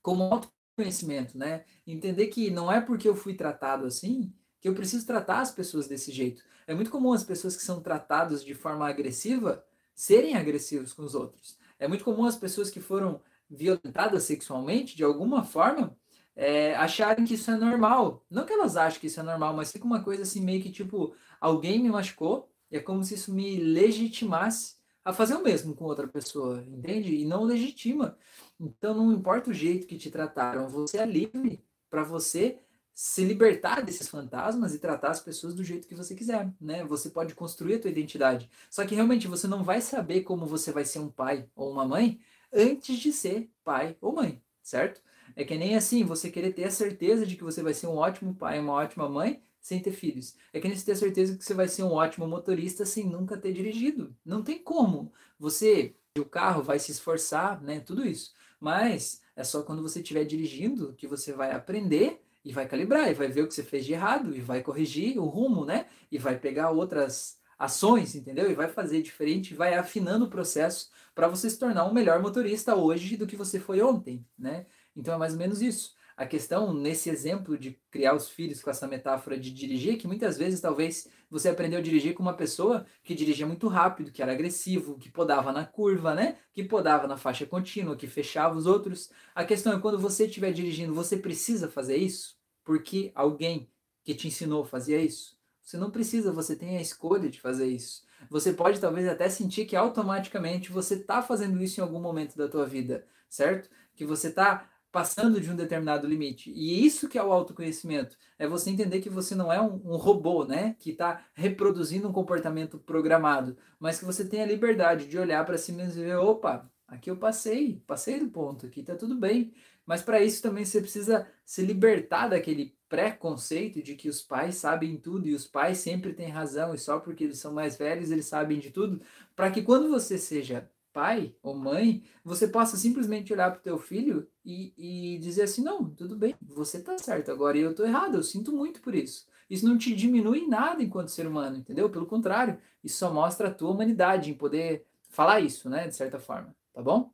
[0.00, 1.64] como autoconhecimento, né?
[1.84, 5.88] Entender que não é porque eu fui tratado assim que eu preciso tratar as pessoas
[5.88, 6.44] desse jeito.
[6.68, 9.64] É muito comum as pessoas que são tratadas de forma agressiva
[9.94, 11.58] serem agressivos com os outros.
[11.78, 15.96] É muito comum as pessoas que foram violentadas sexualmente, de alguma forma,
[16.36, 18.24] é, acharem que isso é normal.
[18.30, 20.70] Não que elas achem que isso é normal, mas fica uma coisa assim, meio que
[20.70, 25.84] tipo, alguém me machucou, é como se isso me legitimasse a fazer o mesmo com
[25.84, 27.14] outra pessoa, entende?
[27.14, 28.16] E não legitima.
[28.58, 32.58] Então, não importa o jeito que te trataram, você é livre para você
[32.94, 36.84] se libertar desses fantasmas e tratar as pessoas do jeito que você quiser, né?
[36.84, 38.48] Você pode construir a tua identidade.
[38.70, 41.84] Só que realmente você não vai saber como você vai ser um pai ou uma
[41.84, 42.20] mãe
[42.52, 45.02] antes de ser pai ou mãe, certo?
[45.34, 47.96] É que nem assim, você querer ter a certeza de que você vai ser um
[47.96, 50.36] ótimo pai, uma ótima mãe, sem ter filhos.
[50.52, 53.04] É que nem você ter a certeza que você vai ser um ótimo motorista sem
[53.08, 54.14] nunca ter dirigido.
[54.24, 55.12] Não tem como.
[55.38, 57.80] Você, o carro vai se esforçar, né?
[57.80, 58.34] Tudo isso.
[58.60, 63.14] Mas é só quando você estiver dirigindo que você vai aprender e vai calibrar, e
[63.14, 65.86] vai ver o que você fez de errado, e vai corrigir o rumo, né?
[66.10, 68.50] E vai pegar outras ações, entendeu?
[68.50, 72.74] E vai fazer diferente, vai afinando o processo para você se tornar um melhor motorista
[72.74, 74.66] hoje do que você foi ontem, né?
[74.94, 75.94] Então é mais ou menos isso.
[76.16, 80.38] A questão nesse exemplo de criar os filhos com essa metáfora de dirigir, que muitas
[80.38, 84.32] vezes talvez você aprendeu a dirigir com uma pessoa que dirigia muito rápido, que era
[84.32, 86.38] agressivo, que podava na curva, né?
[86.52, 89.10] Que podava na faixa contínua, que fechava os outros.
[89.34, 92.33] A questão é quando você estiver dirigindo, você precisa fazer isso?
[92.64, 93.70] Porque alguém
[94.02, 95.38] que te ensinou fazia isso?
[95.62, 98.04] Você não precisa, você tem a escolha de fazer isso.
[98.30, 102.48] Você pode talvez até sentir que automaticamente você está fazendo isso em algum momento da
[102.48, 103.70] tua vida, certo?
[103.94, 106.52] Que você está passando de um determinado limite.
[106.52, 108.16] E isso que é o autoconhecimento.
[108.38, 110.76] É você entender que você não é um, um robô, né?
[110.78, 115.58] Que está reproduzindo um comportamento programado, mas que você tem a liberdade de olhar para
[115.58, 119.52] si mesmo e ver, opa, aqui eu passei, passei do ponto, aqui tá tudo bem.
[119.86, 124.96] Mas para isso também você precisa se libertar daquele preconceito de que os pais sabem
[124.96, 128.26] tudo e os pais sempre têm razão e só porque eles são mais velhos eles
[128.26, 129.00] sabem de tudo,
[129.34, 133.78] para que quando você seja pai ou mãe, você possa simplesmente olhar para o teu
[133.78, 138.14] filho e, e dizer assim, não, tudo bem, você está certo, agora eu estou errado,
[138.14, 139.26] eu sinto muito por isso.
[139.50, 141.90] Isso não te diminui em nada enquanto ser humano, entendeu?
[141.90, 146.18] Pelo contrário, isso só mostra a tua humanidade em poder falar isso, né, de certa
[146.18, 147.12] forma, tá bom?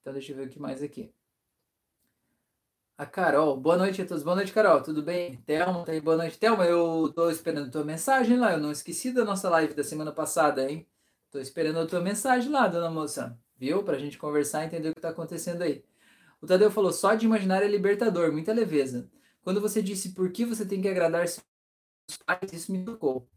[0.00, 1.12] Então deixa eu ver o que mais aqui.
[2.98, 4.22] A Carol, boa noite a todos.
[4.22, 4.82] Boa noite, Carol.
[4.82, 5.36] Tudo bem?
[5.44, 6.00] Thelma, tá aí.
[6.00, 6.64] Boa noite, Thelma.
[6.64, 8.52] Eu tô esperando tua mensagem lá.
[8.52, 10.86] Eu não esqueci da nossa live da semana passada, hein?
[11.30, 13.38] Tô esperando a tua mensagem lá, dona moça.
[13.58, 13.82] Viu?
[13.82, 15.84] Pra gente conversar e entender o que tá acontecendo aí.
[16.40, 19.10] O Tadeu falou: só de imaginar é libertador, muita leveza.
[19.42, 21.44] Quando você disse por que você tem que agradar seus
[22.24, 23.28] pais, isso me tocou.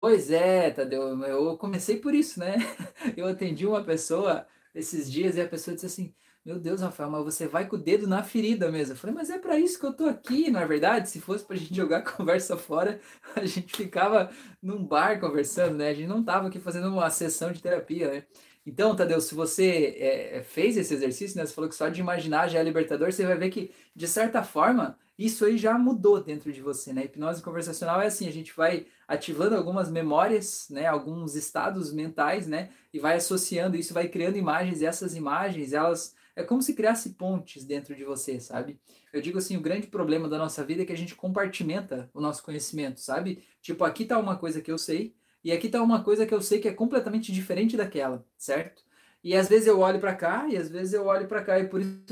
[0.00, 1.22] Pois é, Tadeu.
[1.24, 2.56] Eu comecei por isso, né?
[3.16, 6.14] Eu atendi uma pessoa esses dias e a pessoa disse assim:
[6.44, 8.92] meu Deus, Rafael, mas você vai com o dedo na ferida mesmo.
[8.92, 11.08] Eu falei, mas é para isso que eu tô aqui, não é verdade?
[11.08, 13.00] Se fosse pra gente jogar conversa fora,
[13.34, 14.30] a gente ficava
[14.62, 15.88] num bar conversando, né?
[15.88, 18.24] A gente não tava aqui fazendo uma sessão de terapia, né?
[18.66, 21.46] Então, Tadeu, se você é, fez esse exercício, né?
[21.46, 24.42] Você falou que só de imaginar já é libertador, você vai ver que, de certa
[24.42, 27.04] forma, isso aí já mudou dentro de você, né?
[27.04, 30.86] hipnose conversacional é assim, a gente vai ativando algumas memórias, né?
[30.86, 32.68] Alguns estados mentais, né?
[32.92, 37.10] E vai associando isso, vai criando imagens, e essas imagens, elas é como se criasse
[37.10, 38.80] pontes dentro de você, sabe?
[39.12, 42.20] Eu digo assim, o grande problema da nossa vida é que a gente compartimenta o
[42.20, 43.44] nosso conhecimento, sabe?
[43.62, 46.40] Tipo, aqui tá uma coisa que eu sei e aqui tá uma coisa que eu
[46.40, 48.82] sei que é completamente diferente daquela, certo?
[49.22, 51.68] E às vezes eu olho para cá e às vezes eu olho para cá e
[51.68, 52.04] por isso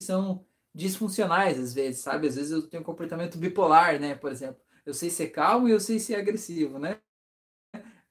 [0.00, 2.28] são disfuncionais às vezes, sabe?
[2.28, 4.60] Às vezes eu tenho um comportamento bipolar, né, por exemplo.
[4.84, 7.00] Eu sei ser calmo e eu sei ser agressivo, né?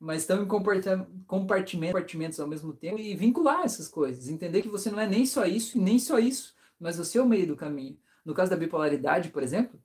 [0.06, 0.48] Mas estão em
[1.26, 4.30] compartimentos ao mesmo tempo e vincular essas coisas.
[4.30, 7.22] Entender que você não é nem só isso e nem só isso, mas você é
[7.24, 7.98] o meio do caminho.
[8.24, 9.82] No caso da bipolaridade, por exemplo,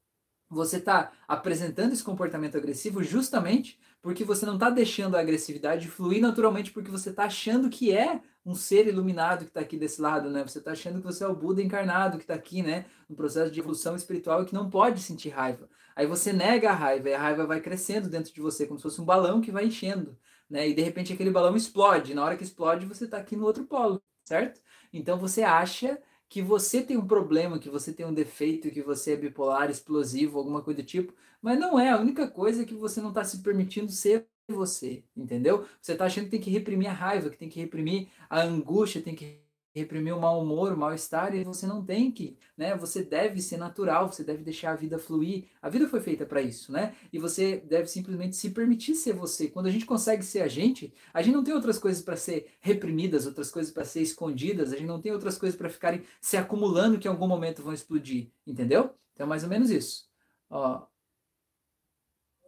[0.46, 6.20] você está apresentando esse comportamento agressivo justamente porque você não está deixando a agressividade fluir
[6.20, 10.28] naturalmente porque você está achando que é um ser iluminado que está aqui desse lado,
[10.28, 10.42] né?
[10.42, 12.84] Você está achando que você é o Buda encarnado que está aqui, né?
[13.08, 15.66] No processo de evolução espiritual e que não pode sentir raiva.
[15.94, 18.82] Aí você nega a raiva e a raiva vai crescendo dentro de você como se
[18.82, 20.16] fosse um balão que vai enchendo,
[20.48, 20.68] né?
[20.68, 22.14] E de repente aquele balão explode.
[22.14, 24.60] Na hora que explode você está aqui no outro polo, certo?
[24.92, 29.12] Então você acha que você tem um problema, que você tem um defeito, que você
[29.12, 31.90] é bipolar, explosivo, alguma coisa do tipo, mas não é.
[31.90, 35.66] A única coisa é que você não está se permitindo ser você, entendeu?
[35.80, 39.02] Você está achando que tem que reprimir a raiva, que tem que reprimir a angústia,
[39.02, 39.40] tem que
[39.74, 42.76] reprimir o mau humor, o mal-estar, e você não tem que, né?
[42.76, 45.48] Você deve ser natural, você deve deixar a vida fluir.
[45.62, 46.94] A vida foi feita para isso, né?
[47.12, 49.48] E você deve simplesmente se permitir ser você.
[49.48, 52.54] Quando a gente consegue ser a gente, a gente não tem outras coisas para ser
[52.60, 56.36] reprimidas, outras coisas para ser escondidas, a gente não tem outras coisas para ficarem se
[56.36, 58.94] acumulando que em algum momento vão explodir, entendeu?
[59.14, 60.08] Então, mais ou menos isso.
[60.48, 60.86] Ó,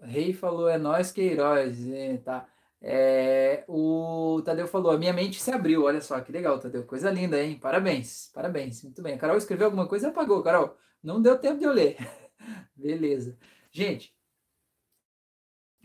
[0.03, 2.49] rei falou, é nós que é heróis, é, tá?
[2.85, 7.11] É, o Tadeu falou, a minha mente se abriu, olha só, que legal, Tadeu, coisa
[7.11, 7.57] linda, hein?
[7.59, 9.15] Parabéns, parabéns, muito bem.
[9.15, 10.77] A Carol escreveu alguma coisa e apagou, Carol.
[11.03, 11.97] Não deu tempo de eu ler.
[12.75, 13.39] Beleza.
[13.71, 14.15] Gente,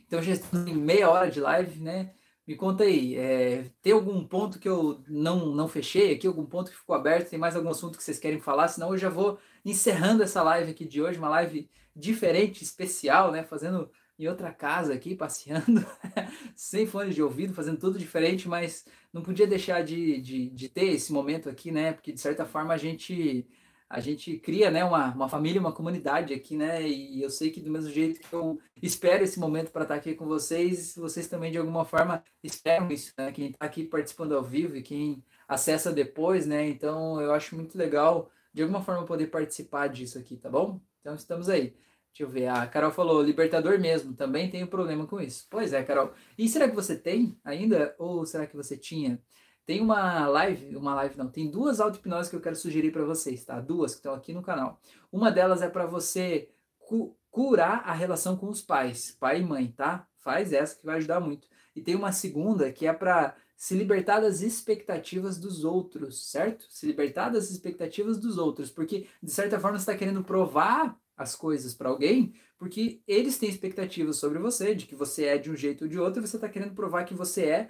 [0.07, 2.13] então já estamos em meia hora de live, né?
[2.47, 6.71] Me conta aí, é, tem algum ponto que eu não, não fechei aqui, algum ponto
[6.71, 7.29] que ficou aberto?
[7.29, 8.69] Tem mais algum assunto que vocês querem falar?
[8.69, 13.43] Senão eu já vou encerrando essa live aqui de hoje, uma live diferente, especial, né?
[13.43, 15.85] Fazendo em outra casa aqui, passeando,
[16.55, 20.85] sem fones de ouvido, fazendo tudo diferente, mas não podia deixar de, de, de, ter
[20.85, 21.93] esse momento aqui, né?
[21.93, 23.47] Porque de certa forma a gente
[23.89, 26.85] a gente cria, né, uma, uma família, uma comunidade aqui, né?
[26.85, 30.13] E eu sei que do mesmo jeito que eu espero esse momento para estar aqui
[30.13, 33.31] com vocês, vocês também de alguma forma esperam isso, né?
[33.31, 36.67] Quem está aqui participando ao vivo e quem acessa depois, né?
[36.67, 40.81] Então eu acho muito legal de alguma forma poder participar disso aqui, tá bom?
[40.99, 41.73] Então estamos aí.
[42.17, 42.47] Deixa eu ver.
[42.47, 45.45] A Carol falou, Libertador mesmo, também tenho problema com isso.
[45.51, 46.13] Pois é, Carol.
[46.35, 47.95] E será que você tem ainda?
[47.99, 49.21] Ou será que você tinha?
[49.67, 53.45] Tem uma live, uma live não, tem duas auto-hipnoses que eu quero sugerir para vocês,
[53.45, 53.61] tá?
[53.61, 54.81] Duas que estão aqui no canal.
[55.11, 56.49] Uma delas é para você
[56.79, 60.07] cu curar a relação com os pais, pai e mãe, tá?
[60.15, 61.47] Faz essa que vai ajudar muito.
[61.75, 66.65] E tem uma segunda que é para se libertar das expectativas dos outros, certo?
[66.67, 71.35] Se libertar das expectativas dos outros, porque de certa forma você está querendo provar as
[71.35, 75.55] coisas para alguém, porque eles têm expectativas sobre você, de que você é de um
[75.55, 77.69] jeito ou de outro, e você está querendo provar que você é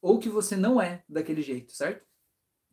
[0.00, 2.04] ou que você não é daquele jeito, certo?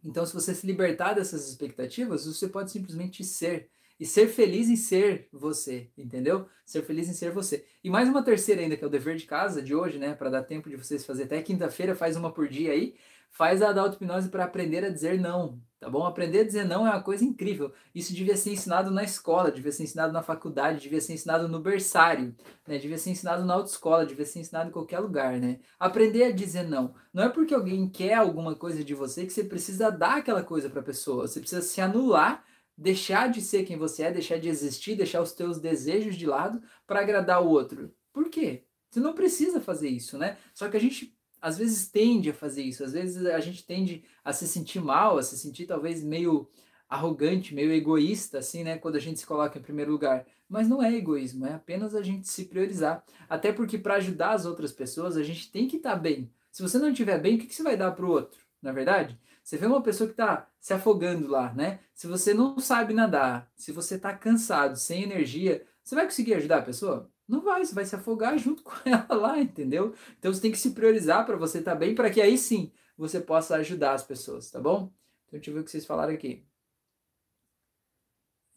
[0.03, 3.69] Então, se você se libertar dessas expectativas, você pode simplesmente ser.
[3.99, 6.47] e ser feliz em ser você, entendeu?
[6.65, 7.65] Ser feliz em ser você.
[7.83, 10.15] E mais uma terceira ainda, que é o dever de casa de hoje, né?
[10.15, 12.95] Para dar tempo de vocês fazer até quinta-feira, faz uma por dia aí.
[13.31, 16.05] Faz a auto-hipnose para aprender a dizer não, tá bom?
[16.05, 17.71] Aprender a dizer não é uma coisa incrível.
[17.95, 21.59] Isso devia ser ensinado na escola, devia ser ensinado na faculdade, devia ser ensinado no
[21.59, 22.35] berçário,
[22.67, 22.77] né?
[22.77, 25.59] Devia ser ensinado na autoescola, devia ser ensinado em qualquer lugar, né?
[25.79, 26.93] Aprender a dizer não.
[27.13, 30.69] Não é porque alguém quer alguma coisa de você que você precisa dar aquela coisa
[30.69, 31.27] para a pessoa.
[31.27, 32.43] Você precisa se anular
[32.79, 36.61] deixar de ser quem você é, deixar de existir, deixar os teus desejos de lado
[36.87, 37.93] para agradar o outro.
[38.13, 38.63] Por quê?
[38.89, 40.37] Você não precisa fazer isso, né?
[40.53, 44.03] Só que a gente às vezes tende a fazer isso, às vezes a gente tende
[44.23, 46.49] a se sentir mal, a se sentir talvez meio
[46.89, 48.77] arrogante, meio egoísta, assim, né?
[48.77, 50.25] Quando a gente se coloca em primeiro lugar.
[50.49, 53.03] Mas não é egoísmo, é apenas a gente se priorizar.
[53.29, 56.31] Até porque para ajudar as outras pessoas, a gente tem que estar tá bem.
[56.51, 58.39] Se você não estiver bem, o que, que você vai dar para o outro?
[58.61, 59.19] Na é verdade?
[59.43, 61.79] Você vê uma pessoa que está se afogando lá, né?
[61.93, 66.57] Se você não sabe nadar, se você está cansado, sem energia, você vai conseguir ajudar
[66.57, 67.09] a pessoa?
[67.29, 69.93] Não vai, você vai se afogar junto com ela lá, entendeu?
[70.17, 72.71] Então você tem que se priorizar para você estar tá bem, para que aí sim
[72.97, 74.91] você possa ajudar as pessoas, tá bom?
[75.27, 76.43] Então deixa eu ver o que vocês falaram aqui.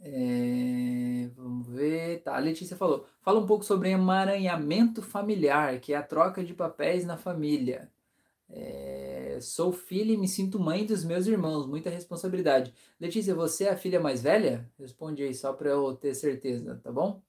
[0.00, 2.22] É, vamos ver.
[2.22, 3.06] Tá, a Letícia falou.
[3.20, 7.90] Fala um pouco sobre emaranhamento familiar, que é a troca de papéis na família.
[8.48, 12.74] É, sou filha e me sinto mãe dos meus irmãos, muita responsabilidade.
[13.00, 14.70] Letícia, você é a filha mais velha?
[14.78, 17.22] Responde aí só para eu ter certeza, tá bom?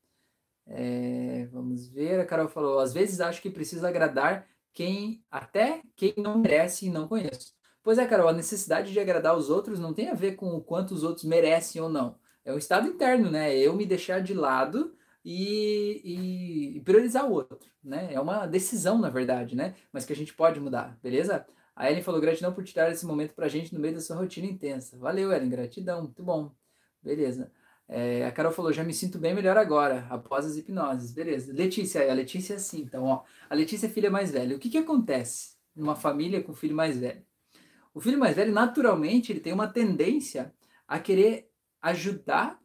[0.65, 6.13] É, vamos ver, a Carol falou: às vezes acho que precisa agradar quem, até quem
[6.17, 7.54] não merece e não conheço.
[7.84, 10.62] Pois é, Carol, a necessidade de agradar os outros não tem a ver com o
[10.62, 12.17] quanto os outros merecem ou não.
[12.45, 13.56] É um estado interno, né?
[13.58, 18.13] Eu me deixar de lado e, e, priorizar o outro, né?
[18.13, 19.76] É uma decisão, na verdade, né?
[19.91, 21.45] Mas que a gente pode mudar, beleza?
[21.76, 24.47] A Ellen falou gratidão por tirar esse momento pra gente no meio da sua rotina
[24.47, 24.97] intensa.
[24.97, 26.52] Valeu, Ellen, gratidão, muito bom.
[27.02, 27.52] Beleza.
[27.88, 31.12] É, a Carol falou, já me sinto bem melhor agora, após as hipnoses.
[31.12, 31.54] Beleza.
[31.54, 33.24] Letícia, a Letícia é assim, então, ó.
[33.50, 34.56] A Letícia é filha mais velha.
[34.56, 37.24] O que que acontece numa família com filho mais velho?
[37.93, 40.54] O filho mais velho, naturalmente, ele tem uma tendência
[40.88, 41.50] a querer
[41.82, 42.60] ajudar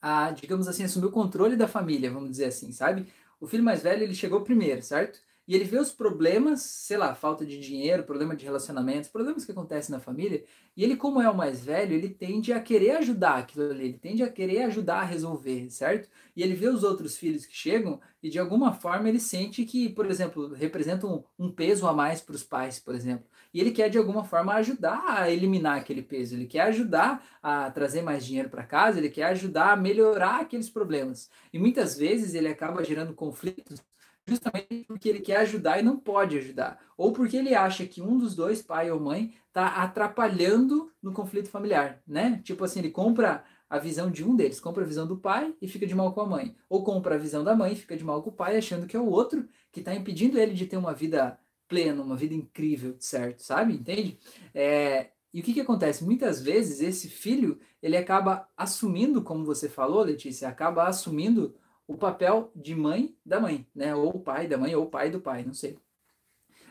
[0.00, 3.06] a, digamos assim, assumir o controle da família, vamos dizer assim, sabe?
[3.40, 5.20] O filho mais velho, ele chegou primeiro, certo?
[5.48, 9.50] E ele vê os problemas, sei lá, falta de dinheiro, problema de relacionamentos, problemas que
[9.50, 10.44] acontecem na família,
[10.76, 13.98] e ele, como é o mais velho, ele tende a querer ajudar aquilo ali, ele
[13.98, 16.08] tende a querer ajudar a resolver, certo?
[16.36, 19.88] E ele vê os outros filhos que chegam e de alguma forma ele sente que,
[19.88, 23.26] por exemplo, representam um peso a mais para os pais, por exemplo.
[23.52, 27.70] E ele quer de alguma forma ajudar a eliminar aquele peso, ele quer ajudar a
[27.70, 31.30] trazer mais dinheiro para casa, ele quer ajudar a melhorar aqueles problemas.
[31.52, 33.82] E muitas vezes ele acaba gerando conflitos
[34.28, 38.18] justamente porque ele quer ajudar e não pode ajudar, ou porque ele acha que um
[38.18, 42.40] dos dois, pai ou mãe, está atrapalhando no conflito familiar, né?
[42.44, 45.68] Tipo assim, ele compra a visão de um deles, compra a visão do pai e
[45.68, 48.04] fica de mal com a mãe, ou compra a visão da mãe e fica de
[48.04, 50.76] mal com o pai, achando que é o outro que está impedindo ele de ter
[50.76, 53.42] uma vida plena, uma vida incrível, certo?
[53.42, 53.74] Sabe?
[53.74, 54.18] Entende?
[54.54, 56.04] É, e o que, que acontece?
[56.04, 61.54] Muitas vezes esse filho ele acaba assumindo, como você falou, Letícia, acaba assumindo
[61.88, 63.94] o papel de mãe da mãe, né?
[63.94, 65.78] Ou pai da mãe, ou pai do pai, não sei.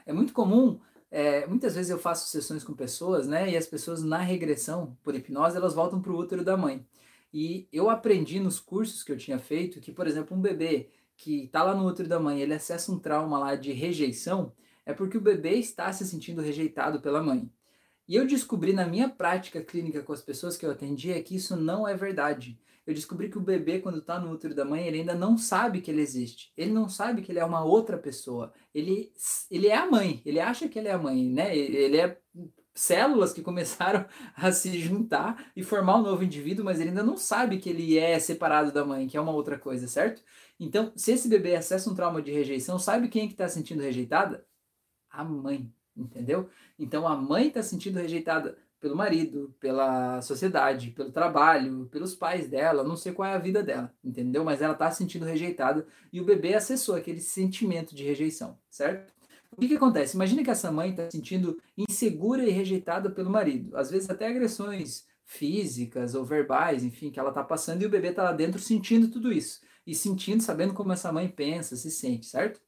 [0.06, 3.50] É muito comum, é, muitas vezes eu faço sessões com pessoas, né?
[3.50, 6.86] E as pessoas na regressão por hipnose elas voltam para o útero da mãe.
[7.34, 11.46] E eu aprendi nos cursos que eu tinha feito que, por exemplo, um bebê que
[11.46, 14.54] está lá no útero da mãe, ele acessa um trauma lá de rejeição,
[14.86, 17.52] é porque o bebê está se sentindo rejeitado pela mãe.
[18.08, 21.56] E eu descobri na minha prática clínica com as pessoas que eu atendia que isso
[21.58, 25.00] não é verdade eu descobri que o bebê, quando está no útero da mãe, ele
[25.00, 26.54] ainda não sabe que ele existe.
[26.56, 28.54] Ele não sabe que ele é uma outra pessoa.
[28.74, 29.12] Ele,
[29.52, 31.56] ele é a mãe, ele acha que ele é a mãe, né?
[31.56, 32.18] Ele é
[32.74, 37.18] células que começaram a se juntar e formar um novo indivíduo, mas ele ainda não
[37.18, 40.24] sabe que ele é separado da mãe, que é uma outra coisa, certo?
[40.58, 43.82] Então, se esse bebê acessa um trauma de rejeição, sabe quem é que está sentindo
[43.82, 44.48] rejeitada?
[45.10, 46.50] A mãe, entendeu?
[46.80, 52.84] Então, a mãe está sentindo rejeitada pelo marido, pela sociedade, pelo trabalho, pelos pais dela,
[52.84, 54.44] não sei qual é a vida dela, entendeu?
[54.44, 59.14] Mas ela está se sentindo rejeitada e o bebê acessou aquele sentimento de rejeição, certo?
[59.52, 60.16] O que, que acontece?
[60.16, 64.28] Imagina que essa mãe está se sentindo insegura e rejeitada pelo marido, às vezes até
[64.28, 68.60] agressões físicas ou verbais, enfim, que ela está passando e o bebê está lá dentro
[68.62, 72.62] sentindo tudo isso e sentindo, sabendo como essa mãe pensa, se sente, certo?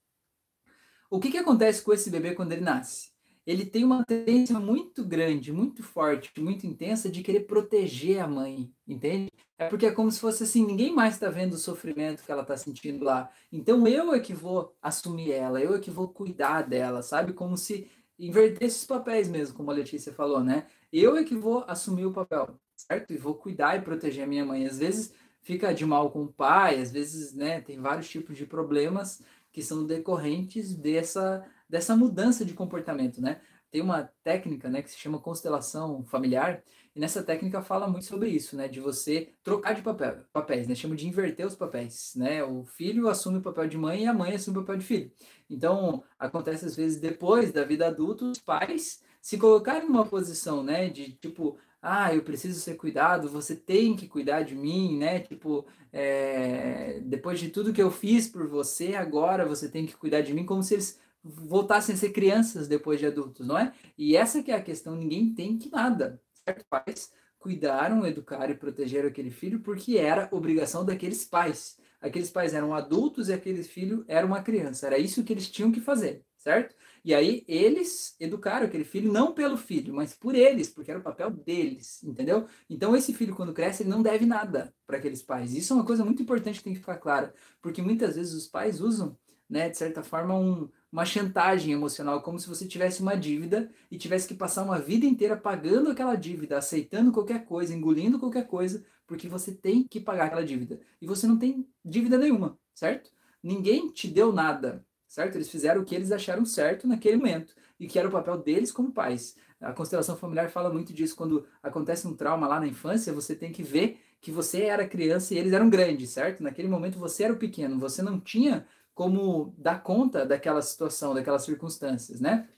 [1.10, 3.12] O que, que acontece com esse bebê quando ele nasce?
[3.50, 8.72] Ele tem uma tendência muito grande, muito forte, muito intensa de querer proteger a mãe,
[8.88, 9.32] entende?
[9.58, 12.44] É porque é como se fosse assim, ninguém mais está vendo o sofrimento que ela
[12.44, 13.28] está sentindo lá.
[13.52, 17.34] Então eu é que vou assumir ela, eu é que vou cuidar dela, sabe?
[17.34, 17.90] Como se
[18.20, 20.68] invertesse os papéis mesmo, como a Letícia falou, né?
[20.94, 22.56] Eu é que vou assumir o papel.
[22.76, 23.12] certo?
[23.12, 24.68] E vou cuidar e proteger a minha mãe.
[24.68, 28.46] Às vezes fica de mal com o pai, às vezes, né, tem vários tipos de
[28.46, 33.40] problemas que são decorrentes dessa, dessa mudança de comportamento, né?
[33.72, 36.64] Tem uma técnica, né, que se chama constelação familiar,
[36.96, 40.74] e nessa técnica fala muito sobre isso, né, de você trocar de papel, papéis, né,
[40.74, 42.44] chama de inverter os papéis, né?
[42.44, 45.12] O filho assume o papel de mãe e a mãe assume o papel de filho.
[45.48, 50.90] Então, acontece às vezes depois da vida adulta, os pais se colocarem numa posição, né,
[50.90, 55.20] de tipo, ah, eu preciso ser cuidado, você tem que cuidar de mim, né?
[55.20, 60.22] Tipo, é, depois de tudo que eu fiz por você, agora você tem que cuidar
[60.22, 63.74] de mim, como se eles voltassem a ser crianças depois de adultos, não é?
[63.98, 66.66] E essa que é a questão, ninguém tem que nada, certo?
[66.70, 71.78] Pais cuidaram, educaram e protegeram aquele filho porque era obrigação daqueles pais.
[72.02, 74.88] Aqueles pais eram adultos e aquele filho era uma criança.
[74.88, 76.76] Era isso que eles tinham que fazer, certo?
[77.04, 81.04] E aí eles educaram aquele filho não pelo filho, mas por eles, porque era o
[81.04, 82.48] papel deles, entendeu?
[82.70, 85.54] Então esse filho quando cresce, ele não deve nada para aqueles pais.
[85.54, 88.48] Isso é uma coisa muito importante que tem que ficar clara, porque muitas vezes os
[88.48, 89.18] pais usam,
[89.50, 93.98] né, de certa forma, um, uma chantagem emocional, como se você tivesse uma dívida e
[93.98, 98.84] tivesse que passar uma vida inteira pagando aquela dívida, aceitando qualquer coisa, engolindo qualquer coisa,
[99.06, 100.80] porque você tem que pagar aquela dívida.
[101.02, 103.12] E você não tem dívida nenhuma, certo?
[103.42, 105.36] Ninguém te deu nada, certo?
[105.36, 108.72] Eles fizeram o que eles acharam certo naquele momento e que era o papel deles
[108.72, 109.36] como pais.
[109.62, 111.16] A constelação familiar fala muito disso.
[111.16, 115.34] Quando acontece um trauma lá na infância, você tem que ver que você era criança
[115.34, 116.44] e eles eram grandes, certo?
[116.44, 118.66] Naquele momento você era o pequeno, você não tinha
[119.00, 122.50] como dar conta daquela situação, daquelas circunstâncias, né?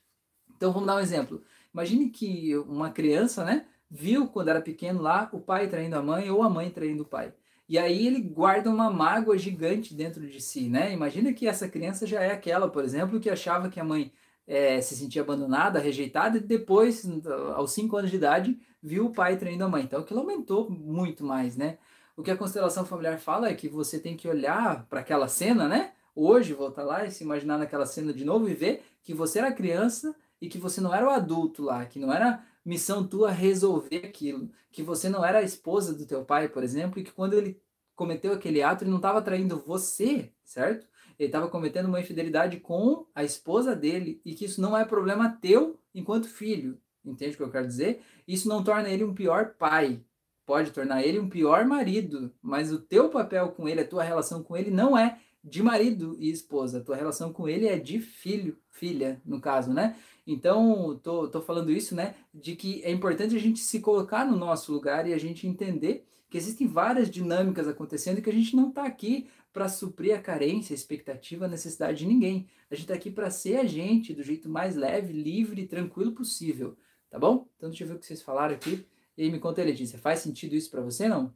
[0.58, 1.44] Então vamos dar um exemplo.
[1.72, 6.32] Imagine que uma criança, né, viu quando era pequeno lá o pai traindo a mãe
[6.32, 7.32] ou a mãe traindo o pai.
[7.70, 10.92] E aí ele guarda uma mágoa gigante dentro de si, né?
[10.92, 14.12] Imagina que essa criança já é aquela, por exemplo, que achava que a mãe
[14.48, 17.08] é, se sentia abandonada, rejeitada, e depois,
[17.56, 19.84] aos 5 anos de idade, viu o pai traindo a mãe.
[19.84, 21.78] Então aquilo aumentou muito mais, né?
[22.18, 25.68] O que a constelação familiar fala é que você tem que olhar para aquela cena,
[25.68, 25.92] né?
[26.14, 29.52] Hoje, voltar lá e se imaginar naquela cena de novo e ver que você era
[29.52, 34.06] criança e que você não era o adulto lá, que não era missão tua resolver
[34.06, 37.34] aquilo, que você não era a esposa do teu pai, por exemplo, e que quando
[37.34, 37.62] ele
[37.96, 40.88] cometeu aquele ato, ele não estava traindo você, certo?
[41.18, 45.38] Ele estava cometendo uma infidelidade com a esposa dele e que isso não é problema
[45.42, 46.80] teu enquanto filho.
[47.06, 48.02] Entende o que eu quero dizer?
[48.28, 50.04] Isso não torna ele um pior pai.
[50.46, 54.44] Pode tornar ele um pior marido, mas o teu papel com ele, a tua relação
[54.44, 56.82] com ele não é de marido e esposa.
[56.82, 59.96] Tua relação com ele é de filho, filha, no caso, né?
[60.26, 62.16] Então, tô, tô falando isso, né?
[62.34, 66.06] De que é importante a gente se colocar no nosso lugar e a gente entender
[66.30, 70.22] que existem várias dinâmicas acontecendo e que a gente não está aqui para suprir a
[70.22, 72.48] carência, a expectativa, a necessidade de ninguém.
[72.70, 76.14] A gente está aqui para ser a gente do jeito mais leve, livre e tranquilo
[76.14, 76.78] possível,
[77.10, 77.50] tá bom?
[77.58, 78.86] Então, deixa eu ver o que vocês falaram aqui.
[79.18, 81.34] E me conta, Letícia, faz sentido isso para você, não?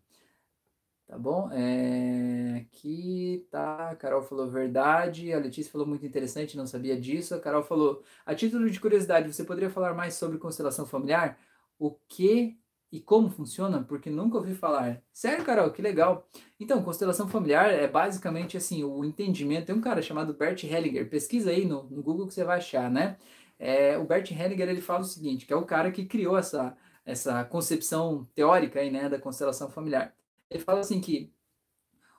[1.07, 1.49] Tá bom?
[1.51, 2.57] É...
[2.61, 3.91] Aqui tá.
[3.91, 5.31] A Carol falou verdade.
[5.33, 7.35] A Letícia falou muito interessante, não sabia disso.
[7.35, 11.37] A Carol falou: a título de curiosidade, você poderia falar mais sobre constelação familiar?
[11.77, 12.57] O que
[12.91, 13.83] e como funciona?
[13.83, 15.03] Porque nunca ouvi falar.
[15.11, 16.27] Sério, Carol, que legal.
[16.59, 19.67] Então, constelação familiar é basicamente assim: o entendimento.
[19.67, 22.89] Tem um cara chamado Bert Hellinger, pesquisa aí no, no Google que você vai achar,
[22.89, 23.17] né?
[23.59, 26.75] É, o Bert Hellinger ele fala o seguinte: que é o cara que criou essa,
[27.05, 30.15] essa concepção teórica aí, né, da constelação familiar.
[30.49, 31.33] Ele fala assim que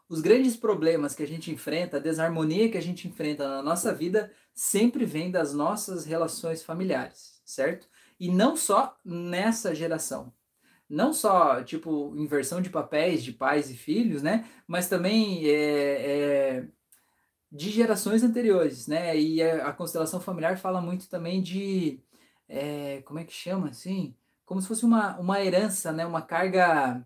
[0.08, 3.92] os grandes problemas que a gente enfrenta, a desarmonia que a gente enfrenta na nossa
[3.92, 7.88] vida, sempre vem das nossas relações familiares, certo?
[8.18, 10.32] E não só nessa geração.
[10.88, 14.48] Não só, tipo, inversão de papéis de pais e filhos, né?
[14.68, 16.68] Mas também é, é,
[17.50, 19.18] de gerações anteriores, né?
[19.18, 22.00] E a, constelação familiar fala muito também de.
[22.48, 24.14] É, como é que chama assim?
[24.44, 26.06] Como se fosse uma, uma herança, né?
[26.06, 27.04] Uma carga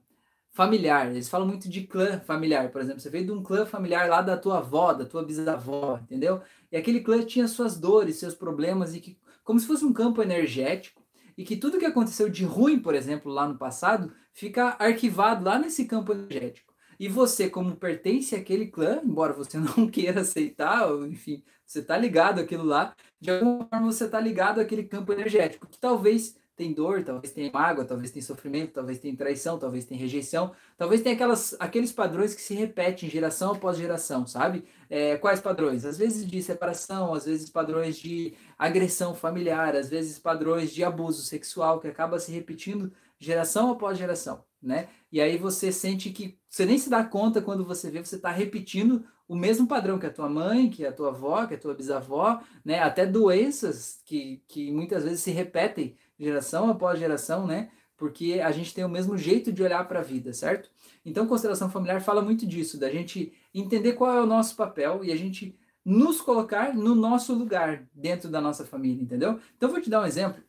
[0.52, 1.10] familiar.
[1.10, 3.00] Eles falam muito de clã familiar, por exemplo.
[3.00, 6.42] Você veio de um clã familiar lá da tua avó, da tua bisavó, entendeu?
[6.70, 10.22] E aquele clã tinha suas dores, seus problemas, e que, como se fosse um campo
[10.22, 11.02] energético,
[11.36, 15.58] e que tudo que aconteceu de ruim, por exemplo, lá no passado, fica arquivado lá
[15.58, 16.70] nesse campo energético.
[16.98, 22.40] E você, como pertence àquele clã, embora você não queira aceitar, enfim, você está ligado
[22.40, 27.02] àquilo lá, de alguma forma você está ligado àquele campo energético, que talvez tem dor,
[27.02, 31.56] talvez tenha mágoa, talvez tenha sofrimento, talvez tenha traição, talvez tenha rejeição, talvez tenha aquelas,
[31.58, 34.64] aqueles padrões que se repetem geração após geração, sabe?
[34.90, 35.86] É, quais padrões?
[35.86, 41.22] Às vezes de separação, às vezes padrões de agressão familiar, às vezes padrões de abuso
[41.22, 44.88] sexual que acaba se repetindo geração após geração, né?
[45.10, 48.30] E aí você sente que você nem se dá conta quando você vê, você está
[48.30, 51.72] repetindo o mesmo padrão que a tua mãe, que a tua avó, que a tua
[51.72, 52.80] bisavó, né?
[52.80, 57.70] Até doenças que, que muitas vezes se repetem geração após geração, né?
[57.96, 60.70] porque a gente tem o mesmo jeito de olhar para a vida, certo?
[61.04, 65.12] Então, constelação familiar fala muito disso, da gente entender qual é o nosso papel e
[65.12, 65.54] a gente
[65.84, 69.38] nos colocar no nosso lugar dentro da nossa família, entendeu?
[69.54, 70.42] Então, vou te dar um exemplo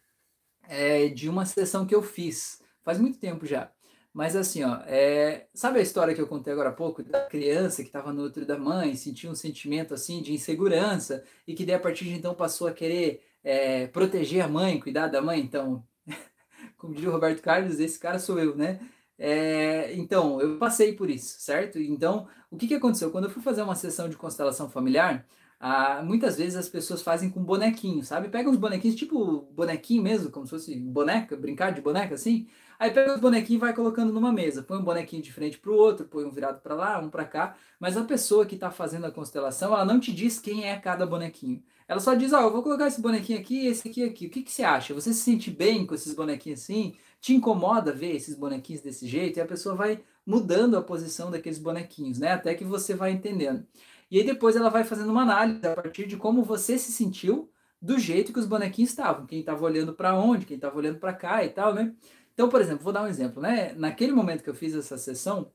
[0.70, 3.72] é, de uma sessão que eu fiz faz muito tempo já.
[4.14, 5.48] Mas assim, ó, é...
[5.54, 8.46] sabe a história que eu contei agora há pouco da criança que estava no útero
[8.46, 12.34] da mãe, sentia um sentimento assim de insegurança e que daí a partir de então
[12.34, 15.40] passou a querer é, proteger a mãe, cuidar da mãe?
[15.40, 15.84] Então,
[16.78, 18.80] como diria o Roberto Carlos, esse cara sou eu, né?
[19.18, 21.80] É, então, eu passei por isso, certo?
[21.80, 23.12] Então, o que, que aconteceu?
[23.12, 25.26] Quando eu fui fazer uma sessão de constelação familiar,
[25.60, 28.30] ah, muitas vezes as pessoas fazem com bonequinho, sabe?
[28.30, 32.48] Pegam os bonequinhos, tipo bonequinho mesmo, como se fosse boneca, brincar de boneca assim.
[32.80, 34.64] Aí pega os bonequinhos e vai colocando numa mesa.
[34.64, 37.26] Põe um bonequinho de frente para o outro, põe um virado para lá, um para
[37.26, 37.56] cá.
[37.80, 41.06] Mas a pessoa que está fazendo a constelação, ela não te diz quem é cada
[41.06, 41.64] bonequinho.
[41.92, 44.28] Ela só diz, ó, oh, eu vou colocar esse bonequinho aqui esse aqui aqui.
[44.28, 44.94] O que, que você acha?
[44.94, 46.96] Você se sente bem com esses bonequinhos assim?
[47.20, 49.38] Te incomoda ver esses bonequinhos desse jeito?
[49.38, 52.32] E a pessoa vai mudando a posição daqueles bonequinhos, né?
[52.32, 53.68] Até que você vai entendendo.
[54.10, 57.52] E aí depois ela vai fazendo uma análise a partir de como você se sentiu
[57.82, 61.14] do jeito que os bonequinhos estavam, quem estava olhando para onde, quem estava olhando para
[61.14, 61.94] cá e tal, né?
[62.34, 63.74] Então, por exemplo, vou dar um exemplo, né?
[63.74, 65.52] Naquele momento que eu fiz essa sessão,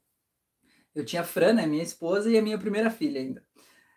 [0.94, 3.42] eu tinha a Fran, né, minha esposa, e a minha primeira filha ainda.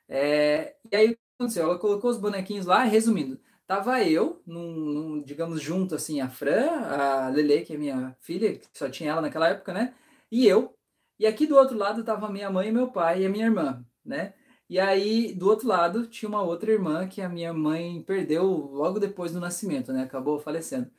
[0.07, 1.63] É, e aí aconteceu?
[1.63, 6.69] Ela colocou os bonequinhos lá, resumindo, tava eu, num, num, digamos, junto assim, a Fran,
[6.69, 9.93] a Lele, que é minha filha, que só tinha ela naquela época, né?
[10.31, 10.75] E eu.
[11.17, 14.33] E aqui do outro lado tava minha mãe, meu pai e a minha irmã, né?
[14.69, 18.99] E aí, do outro lado, tinha uma outra irmã que a minha mãe perdeu logo
[18.99, 20.03] depois do nascimento, né?
[20.03, 20.91] Acabou falecendo.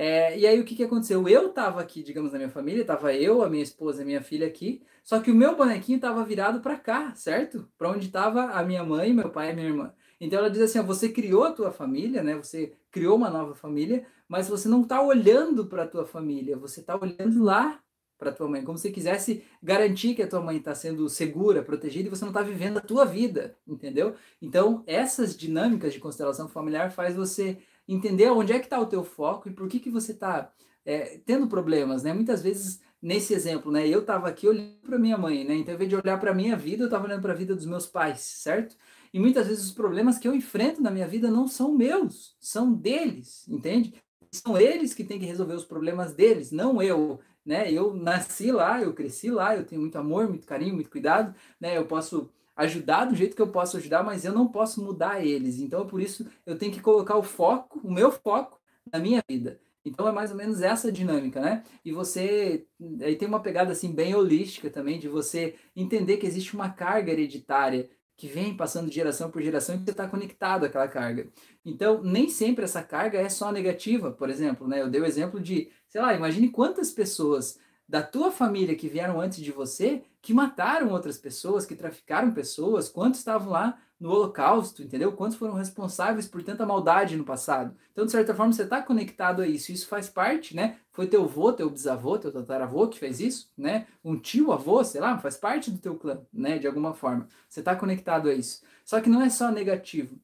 [0.00, 1.28] É, e aí o que, que aconteceu?
[1.28, 4.46] Eu estava aqui, digamos, na minha família, estava eu, a minha esposa a minha filha
[4.46, 7.68] aqui, só que o meu bonequinho estava virado para cá, certo?
[7.76, 9.92] Para onde estava a minha mãe, meu pai e minha irmã.
[10.20, 12.36] Então ela diz assim: ó, você criou a tua família, né?
[12.36, 16.78] Você criou uma nova família, mas você não está olhando para a tua família, você
[16.78, 17.80] está olhando lá
[18.16, 22.06] para tua mãe, como se quisesse garantir que a tua mãe está sendo segura, protegida
[22.06, 24.14] e você não está vivendo a tua vida, entendeu?
[24.40, 27.58] Então essas dinâmicas de constelação familiar faz você
[27.88, 30.52] entender onde é que está o teu foco e por que, que você está
[30.84, 32.12] é, tendo problemas, né?
[32.12, 33.88] Muitas vezes, nesse exemplo, né?
[33.88, 35.54] Eu estava aqui olhando para minha mãe, né?
[35.54, 37.54] Então, ao invés de olhar para a minha vida, eu estava olhando para a vida
[37.54, 38.76] dos meus pais, certo?
[39.12, 42.72] E muitas vezes os problemas que eu enfrento na minha vida não são meus, são
[42.72, 43.94] deles, entende?
[44.30, 47.72] São eles que têm que resolver os problemas deles, não eu, né?
[47.72, 51.76] Eu nasci lá, eu cresci lá, eu tenho muito amor, muito carinho, muito cuidado, né?
[51.76, 55.60] Eu posso ajudar do jeito que eu posso ajudar, mas eu não posso mudar eles.
[55.60, 58.60] Então, por isso, eu tenho que colocar o foco, o meu foco,
[58.92, 59.60] na minha vida.
[59.84, 61.62] Então é mais ou menos essa dinâmica, né?
[61.84, 62.66] E você
[63.00, 67.12] aí tem uma pegada assim bem holística também de você entender que existe uma carga
[67.12, 71.28] hereditária que vem passando de geração por geração e você está conectado àquela carga.
[71.64, 74.82] Então, nem sempre essa carga é só negativa, por exemplo, né?
[74.82, 77.58] Eu dei o exemplo de, sei lá, imagine quantas pessoas
[77.88, 82.88] da tua família que vieram antes de você, que mataram outras pessoas, que traficaram pessoas,
[82.88, 85.10] quantos estavam lá no Holocausto, entendeu?
[85.12, 87.74] Quantos foram responsáveis por tanta maldade no passado?
[87.92, 89.72] Então, de certa forma, você está conectado a isso.
[89.72, 90.76] Isso faz parte, né?
[90.92, 93.86] Foi teu avô, teu bisavô, teu tataravô que fez isso, né?
[94.04, 96.58] Um tio avô, sei lá, faz parte do teu clã, né?
[96.58, 97.26] De alguma forma.
[97.48, 98.62] Você está conectado a isso.
[98.84, 100.16] Só que não é só negativo.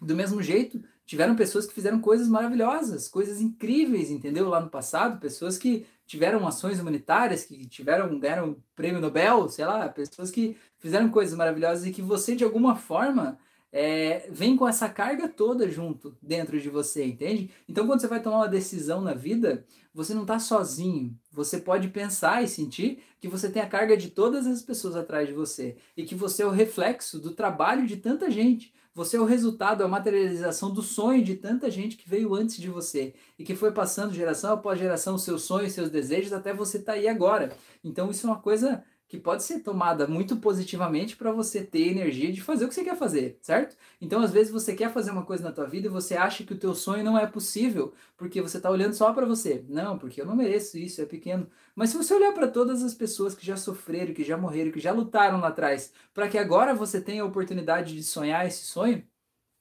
[0.00, 4.48] Do mesmo jeito, tiveram pessoas que fizeram coisas maravilhosas, coisas incríveis, entendeu?
[4.48, 9.88] Lá no passado, pessoas que tiveram ações humanitárias, que tiveram ganharam prêmio Nobel, sei lá,
[9.88, 13.38] pessoas que fizeram coisas maravilhosas e que você de alguma forma
[13.72, 17.50] é, vem com essa carga toda junto dentro de você, entende?
[17.66, 21.18] Então, quando você vai tomar uma decisão na vida, você não está sozinho.
[21.32, 25.26] Você pode pensar e sentir que você tem a carga de todas as pessoas atrás
[25.26, 28.74] de você e que você é o reflexo do trabalho de tanta gente.
[28.94, 32.68] Você é o resultado, a materialização do sonho de tanta gente que veio antes de
[32.68, 36.76] você e que foi passando geração após geração os seus sonhos, seus desejos até você
[36.76, 37.56] estar tá aí agora.
[37.82, 42.32] Então, isso é uma coisa que pode ser tomada muito positivamente para você ter energia
[42.32, 43.76] de fazer o que você quer fazer, certo?
[44.00, 46.54] Então, às vezes você quer fazer uma coisa na tua vida e você acha que
[46.54, 49.66] o teu sonho não é possível, porque você está olhando só para você.
[49.68, 51.46] Não, porque eu não mereço isso, é pequeno.
[51.76, 54.80] Mas se você olhar para todas as pessoas que já sofreram, que já morreram, que
[54.80, 59.06] já lutaram lá atrás, para que agora você tenha a oportunidade de sonhar esse sonho,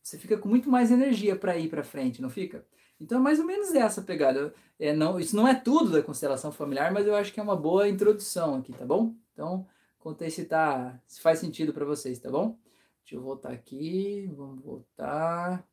[0.01, 2.65] você fica com muito mais energia para ir para frente, não fica?
[3.01, 4.53] Então é mais ou menos essa pegada.
[4.79, 7.57] É, não, isso não é tudo da constelação familiar, mas eu acho que é uma
[7.57, 9.20] boa introdução aqui, tá bom?
[9.33, 9.67] Então,
[9.99, 12.57] contei se, tá, se faz sentido para vocês, tá bom?
[13.03, 15.67] Deixa eu voltar aqui, vamos voltar.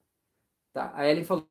[0.72, 1.48] Tá, a Ellen falou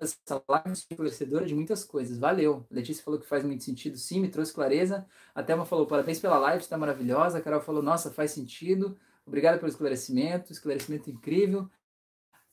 [0.00, 2.18] essa live esclarecedora de muitas coisas.
[2.18, 2.66] Valeu.
[2.70, 5.06] A Letícia falou que faz muito sentido, sim, me trouxe clareza.
[5.34, 7.38] A Thelma falou, parabéns pela live, está maravilhosa.
[7.38, 8.96] A Carol falou, nossa, faz sentido.
[9.26, 11.68] Obrigado pelo esclarecimento, esclarecimento incrível.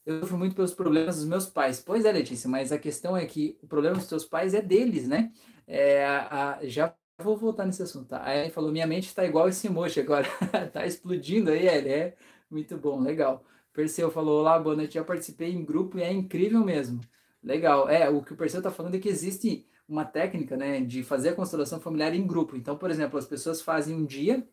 [0.06, 1.80] eu sofro muito pelos problemas dos meus pais.
[1.80, 5.08] Pois é, Letícia, mas a questão é que o problema dos teus pais é deles,
[5.08, 5.32] né?
[5.68, 8.24] É, a, já vou voltar nesse assunto, tá?
[8.24, 10.28] Aí ele falou, minha mente está igual esse emoji agora,
[10.72, 12.18] tá explodindo aí, ele é
[12.50, 13.44] muito bom, legal.
[13.74, 17.02] Perseu falou, olá, boa noite, já participei em grupo e é incrível mesmo.
[17.44, 21.04] Legal, é, o que o Perseu está falando é que existe uma técnica, né, de
[21.04, 22.56] fazer a constelação familiar em grupo.
[22.56, 24.48] Então, por exemplo, as pessoas fazem um dia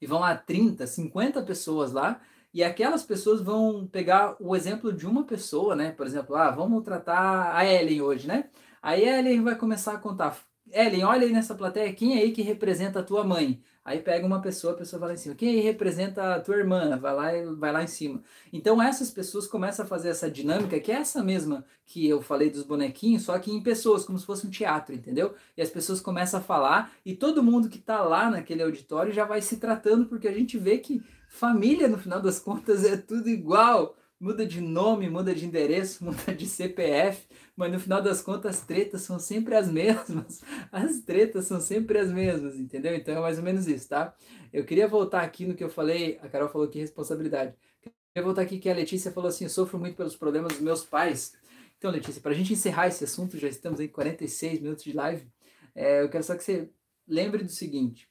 [0.00, 2.20] e vão lá 30, 50 pessoas lá,
[2.52, 5.92] e aquelas pessoas vão pegar o exemplo de uma pessoa, né?
[5.92, 8.48] Por exemplo, ah, vamos tratar a Ellen hoje, né?
[8.80, 10.38] Aí a Ellen vai começar a contar.
[10.72, 13.62] Ellen, olha aí nessa plateia, quem é aí que representa a tua mãe?
[13.84, 15.34] Aí pega uma pessoa, a pessoa vai lá em cima.
[15.34, 16.98] Quem aí representa a tua irmã?
[16.98, 18.22] Vai lá, vai lá em cima.
[18.52, 22.50] Então essas pessoas começam a fazer essa dinâmica, que é essa mesma que eu falei
[22.50, 25.34] dos bonequinhos, só que em pessoas, como se fosse um teatro, entendeu?
[25.56, 29.24] E as pessoas começam a falar e todo mundo que está lá naquele auditório já
[29.24, 33.28] vai se tratando, porque a gente vê que família, no final das contas, é tudo
[33.30, 38.56] igual muda de nome, muda de endereço, muda de CPF, mas no final das contas
[38.56, 40.42] as tretas são sempre as mesmas.
[40.72, 42.94] As tretas são sempre as mesmas, entendeu?
[42.94, 44.14] Então é mais ou menos isso, tá?
[44.52, 47.54] Eu queria voltar aqui no que eu falei, a Carol falou que responsabilidade.
[47.84, 50.60] Eu queria voltar aqui que a Letícia falou assim: eu sofro muito pelos problemas dos
[50.60, 51.34] meus pais.
[51.76, 55.26] Então, Letícia, para a gente encerrar esse assunto, já estamos em 46 minutos de live,
[55.74, 56.70] é, eu quero só que você
[57.06, 58.07] lembre do seguinte: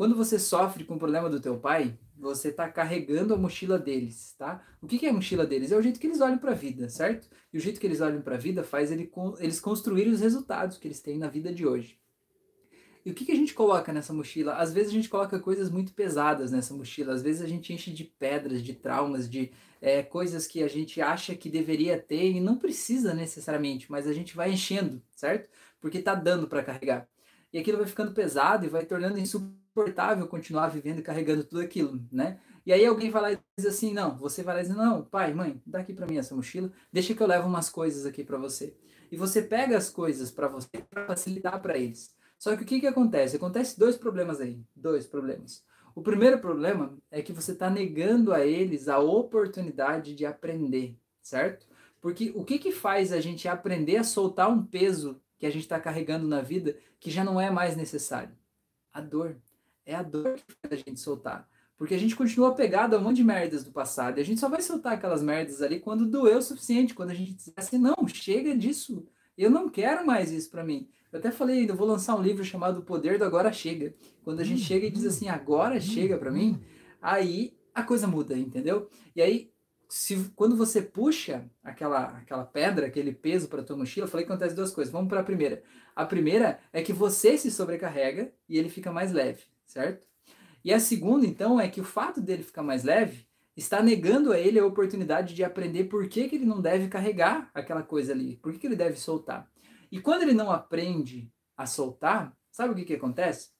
[0.00, 4.34] quando você sofre com o problema do teu pai, você está carregando a mochila deles,
[4.38, 4.64] tá?
[4.80, 5.72] O que, que, é a mochila deles?
[5.72, 7.28] É o jeito que eles olham para a vida, certo?
[7.52, 10.78] E o jeito que eles olham para a vida faz ele, eles construírem os resultados
[10.78, 11.98] que eles têm na vida de hoje.
[13.04, 14.54] E o que, que a gente coloca nessa mochila?
[14.54, 17.92] Às vezes a gente coloca coisas muito pesadas nessa mochila, às vezes a gente enche
[17.92, 22.40] de pedras, de traumas, de é, coisas que a gente acha que deveria ter e
[22.40, 25.50] não precisa necessariamente, mas a gente vai enchendo, certo?
[25.78, 27.06] Porque está dando para carregar.
[27.52, 31.60] E aquilo vai ficando pesado e vai tornando insuportável confortável continuar vivendo e carregando tudo
[31.62, 32.40] aquilo, né?
[32.66, 35.02] E aí alguém vai lá e diz assim, não, você vai lá e diz, não,
[35.04, 38.22] pai, mãe, dá aqui para mim essa mochila, deixa que eu levo umas coisas aqui
[38.22, 38.76] para você.
[39.10, 42.14] E você pega as coisas para você para facilitar para eles.
[42.38, 43.36] Só que o que que acontece?
[43.36, 45.64] Acontece dois problemas aí, dois problemas.
[45.94, 51.66] O primeiro problema é que você está negando a eles a oportunidade de aprender, certo?
[52.00, 55.62] Porque o que que faz a gente aprender a soltar um peso que a gente
[55.62, 58.34] está carregando na vida que já não é mais necessário?
[58.92, 59.36] A dor.
[59.90, 61.48] É a dor que faz a gente soltar.
[61.76, 64.18] Porque a gente continua pegado a um monte de merdas do passado.
[64.18, 66.94] E a gente só vai soltar aquelas merdas ali quando doeu o suficiente.
[66.94, 69.04] Quando a gente diz assim, não, chega disso.
[69.36, 70.88] Eu não quero mais isso para mim.
[71.10, 73.92] Eu até falei, eu vou lançar um livro chamado O Poder do Agora Chega.
[74.22, 76.62] Quando a gente chega e diz assim, agora chega para mim,
[77.02, 78.88] aí a coisa muda, entendeu?
[79.16, 79.50] E aí,
[79.88, 84.30] se, quando você puxa aquela, aquela pedra, aquele peso para tua mochila, eu falei que
[84.30, 84.92] acontece duas coisas.
[84.92, 85.64] Vamos para a primeira.
[85.96, 90.06] A primeira é que você se sobrecarrega e ele fica mais leve certo?
[90.64, 94.38] E a segunda, então, é que o fato dele ficar mais leve está negando a
[94.38, 98.36] ele a oportunidade de aprender por que, que ele não deve carregar aquela coisa ali,
[98.36, 99.50] por que, que ele deve soltar.
[99.90, 103.50] E quando ele não aprende a soltar, sabe o que, que acontece?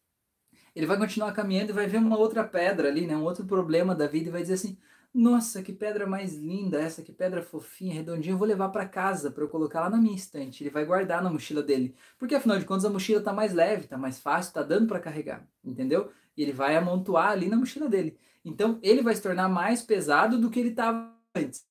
[0.74, 3.94] Ele vai continuar caminhando e vai ver uma outra pedra ali, né, um outro problema
[3.94, 4.78] da vida e vai dizer assim:
[5.12, 9.30] nossa, que pedra mais linda essa, que pedra fofinha, redondinha, eu vou levar para casa
[9.30, 10.62] para eu colocar lá na minha estante.
[10.62, 13.88] Ele vai guardar na mochila dele, porque afinal de contas a mochila tá mais leve,
[13.88, 16.12] tá mais fácil, tá dando para carregar, entendeu?
[16.36, 18.16] E ele vai amontoar ali na mochila dele.
[18.44, 21.68] Então ele vai se tornar mais pesado do que ele estava antes.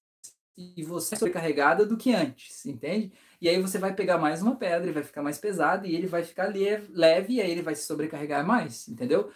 [0.57, 3.13] E você é sobrecarregada do que antes, entende?
[3.39, 6.05] E aí você vai pegar mais uma pedra e vai ficar mais pesado e ele
[6.05, 9.31] vai ficar leve e aí ele vai se sobrecarregar mais, entendeu?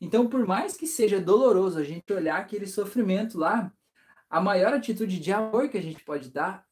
[0.00, 3.72] Então, por mais que seja doloroso a gente olhar aquele sofrimento lá,
[4.30, 6.64] a maior atitude de amor que a gente pode dar,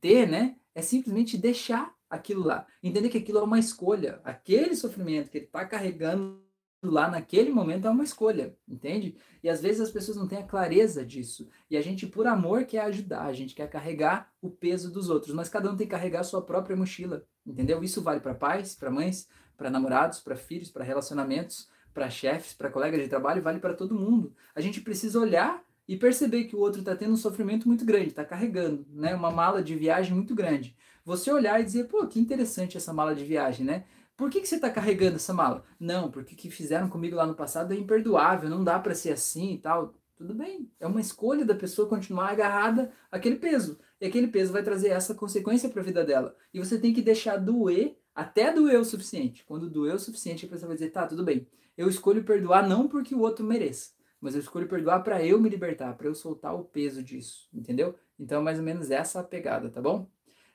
[0.00, 2.66] ter, né, é simplesmente deixar aquilo lá.
[2.82, 4.20] Entender que aquilo é uma escolha.
[4.24, 6.40] Aquele sofrimento que ele está carregando
[6.82, 9.16] lá naquele momento é uma escolha, entende?
[9.42, 11.48] E às vezes as pessoas não têm a clareza disso.
[11.70, 15.34] E a gente, por amor, quer ajudar, a gente quer carregar o peso dos outros,
[15.34, 17.84] mas cada um tem que carregar a sua própria mochila, entendeu?
[17.84, 22.70] Isso vale para pais, para mães, para namorados, para filhos, para relacionamentos para chefes, para
[22.70, 24.34] colegas de trabalho, vale para todo mundo.
[24.54, 28.08] A gente precisa olhar e perceber que o outro está tendo um sofrimento muito grande,
[28.08, 30.76] está carregando, né, uma mala de viagem muito grande.
[31.04, 33.84] Você olhar e dizer, pô, que interessante essa mala de viagem, né?
[34.16, 35.64] Por que, que você está carregando essa mala?
[35.80, 39.12] Não, porque o que fizeram comigo lá no passado é imperdoável, não dá para ser
[39.12, 39.94] assim e tal.
[40.16, 43.80] Tudo bem, é uma escolha da pessoa continuar agarrada àquele peso.
[44.00, 46.36] E aquele peso vai trazer essa consequência para a vida dela.
[46.54, 49.44] E você tem que deixar doer até doer o suficiente.
[49.44, 52.88] Quando doer o suficiente, a pessoa vai dizer, tá, tudo bem, eu escolho perdoar não
[52.88, 56.54] porque o outro mereça, mas eu escolho perdoar para eu me libertar, para eu soltar
[56.54, 57.94] o peso disso, entendeu?
[58.18, 60.08] Então é mais ou menos essa a pegada, tá bom?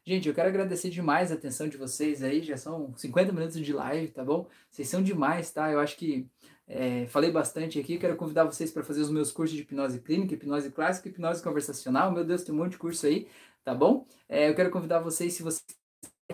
[0.06, 3.74] Gente, eu quero agradecer demais a atenção de vocês aí, já são 50 minutos de
[3.74, 4.48] live, tá bom?
[4.72, 5.72] Vocês são demais, tá?
[5.72, 6.28] Eu acho que
[6.70, 10.34] É, falei bastante aqui, quero convidar vocês para fazer os meus cursos de hipnose clínica,
[10.34, 12.12] hipnose clássica, hipnose conversacional.
[12.12, 13.28] Meu Deus, tem um monte de curso aí,
[13.64, 14.06] tá bom?
[14.28, 15.64] É, eu quero convidar vocês, se vocês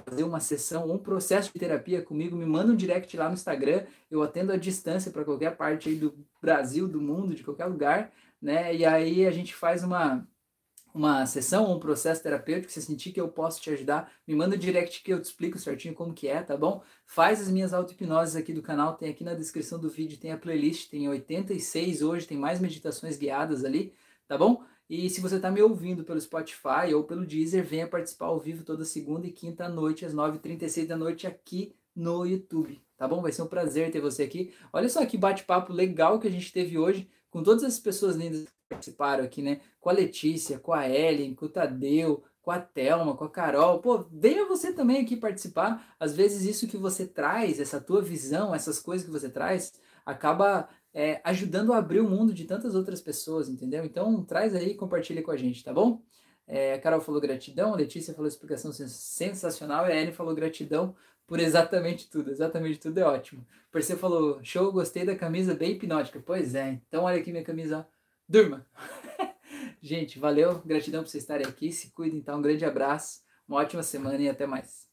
[0.02, 3.86] fazer uma sessão, um processo de terapia comigo, me manda um direct lá no Instagram,
[4.10, 8.12] eu atendo à distância para qualquer parte aí do Brasil, do mundo, de qualquer lugar,
[8.42, 8.76] né?
[8.76, 10.28] E aí a gente faz uma
[10.94, 14.56] uma sessão ou um processo terapêutico, se sentir que eu posso te ajudar, me manda
[14.56, 16.84] um direct que eu te explico certinho como que é, tá bom?
[17.06, 20.38] Faz as minhas auto-hipnoses aqui do canal, tem aqui na descrição do vídeo, tem a
[20.38, 23.92] playlist, tem 86 hoje, tem mais meditações guiadas ali,
[24.28, 24.64] tá bom?
[24.90, 28.64] E se você está me ouvindo pelo Spotify ou pelo Deezer, venha participar ao vivo
[28.64, 33.22] toda segunda e quinta noite, às 9h36 da noite, aqui no YouTube, tá bom?
[33.22, 34.54] Vai ser um prazer ter você aqui.
[34.72, 38.42] Olha só que bate-papo legal que a gente teve hoje com todas as pessoas lindas
[38.42, 39.62] que participaram aqui, né?
[39.80, 43.80] Com a Letícia, com a Ellen, com o Tadeu, com a Thelma, com a Carol.
[43.80, 45.96] Pô, venha você também aqui participar.
[46.00, 49.74] Às vezes isso que você traz, essa tua visão, essas coisas que você traz,
[50.06, 53.84] acaba é, ajudando a abrir o mundo de tantas outras pessoas, entendeu?
[53.84, 56.02] Então traz aí e compartilha com a gente, tá bom?
[56.46, 60.96] É, a Carol falou gratidão, a Letícia falou explicação sensacional, e a Anne falou gratidão
[61.26, 62.30] por exatamente tudo.
[62.30, 63.46] Exatamente tudo é ótimo.
[63.72, 66.22] Você falou, show, gostei da camisa bem hipnótica.
[66.24, 67.88] Pois é, então olha aqui minha camisa,
[68.28, 68.66] durma.
[69.82, 71.72] Gente, valeu, gratidão por vocês estarem aqui.
[71.72, 74.93] Se cuidem, então, um grande abraço, uma ótima semana e até mais.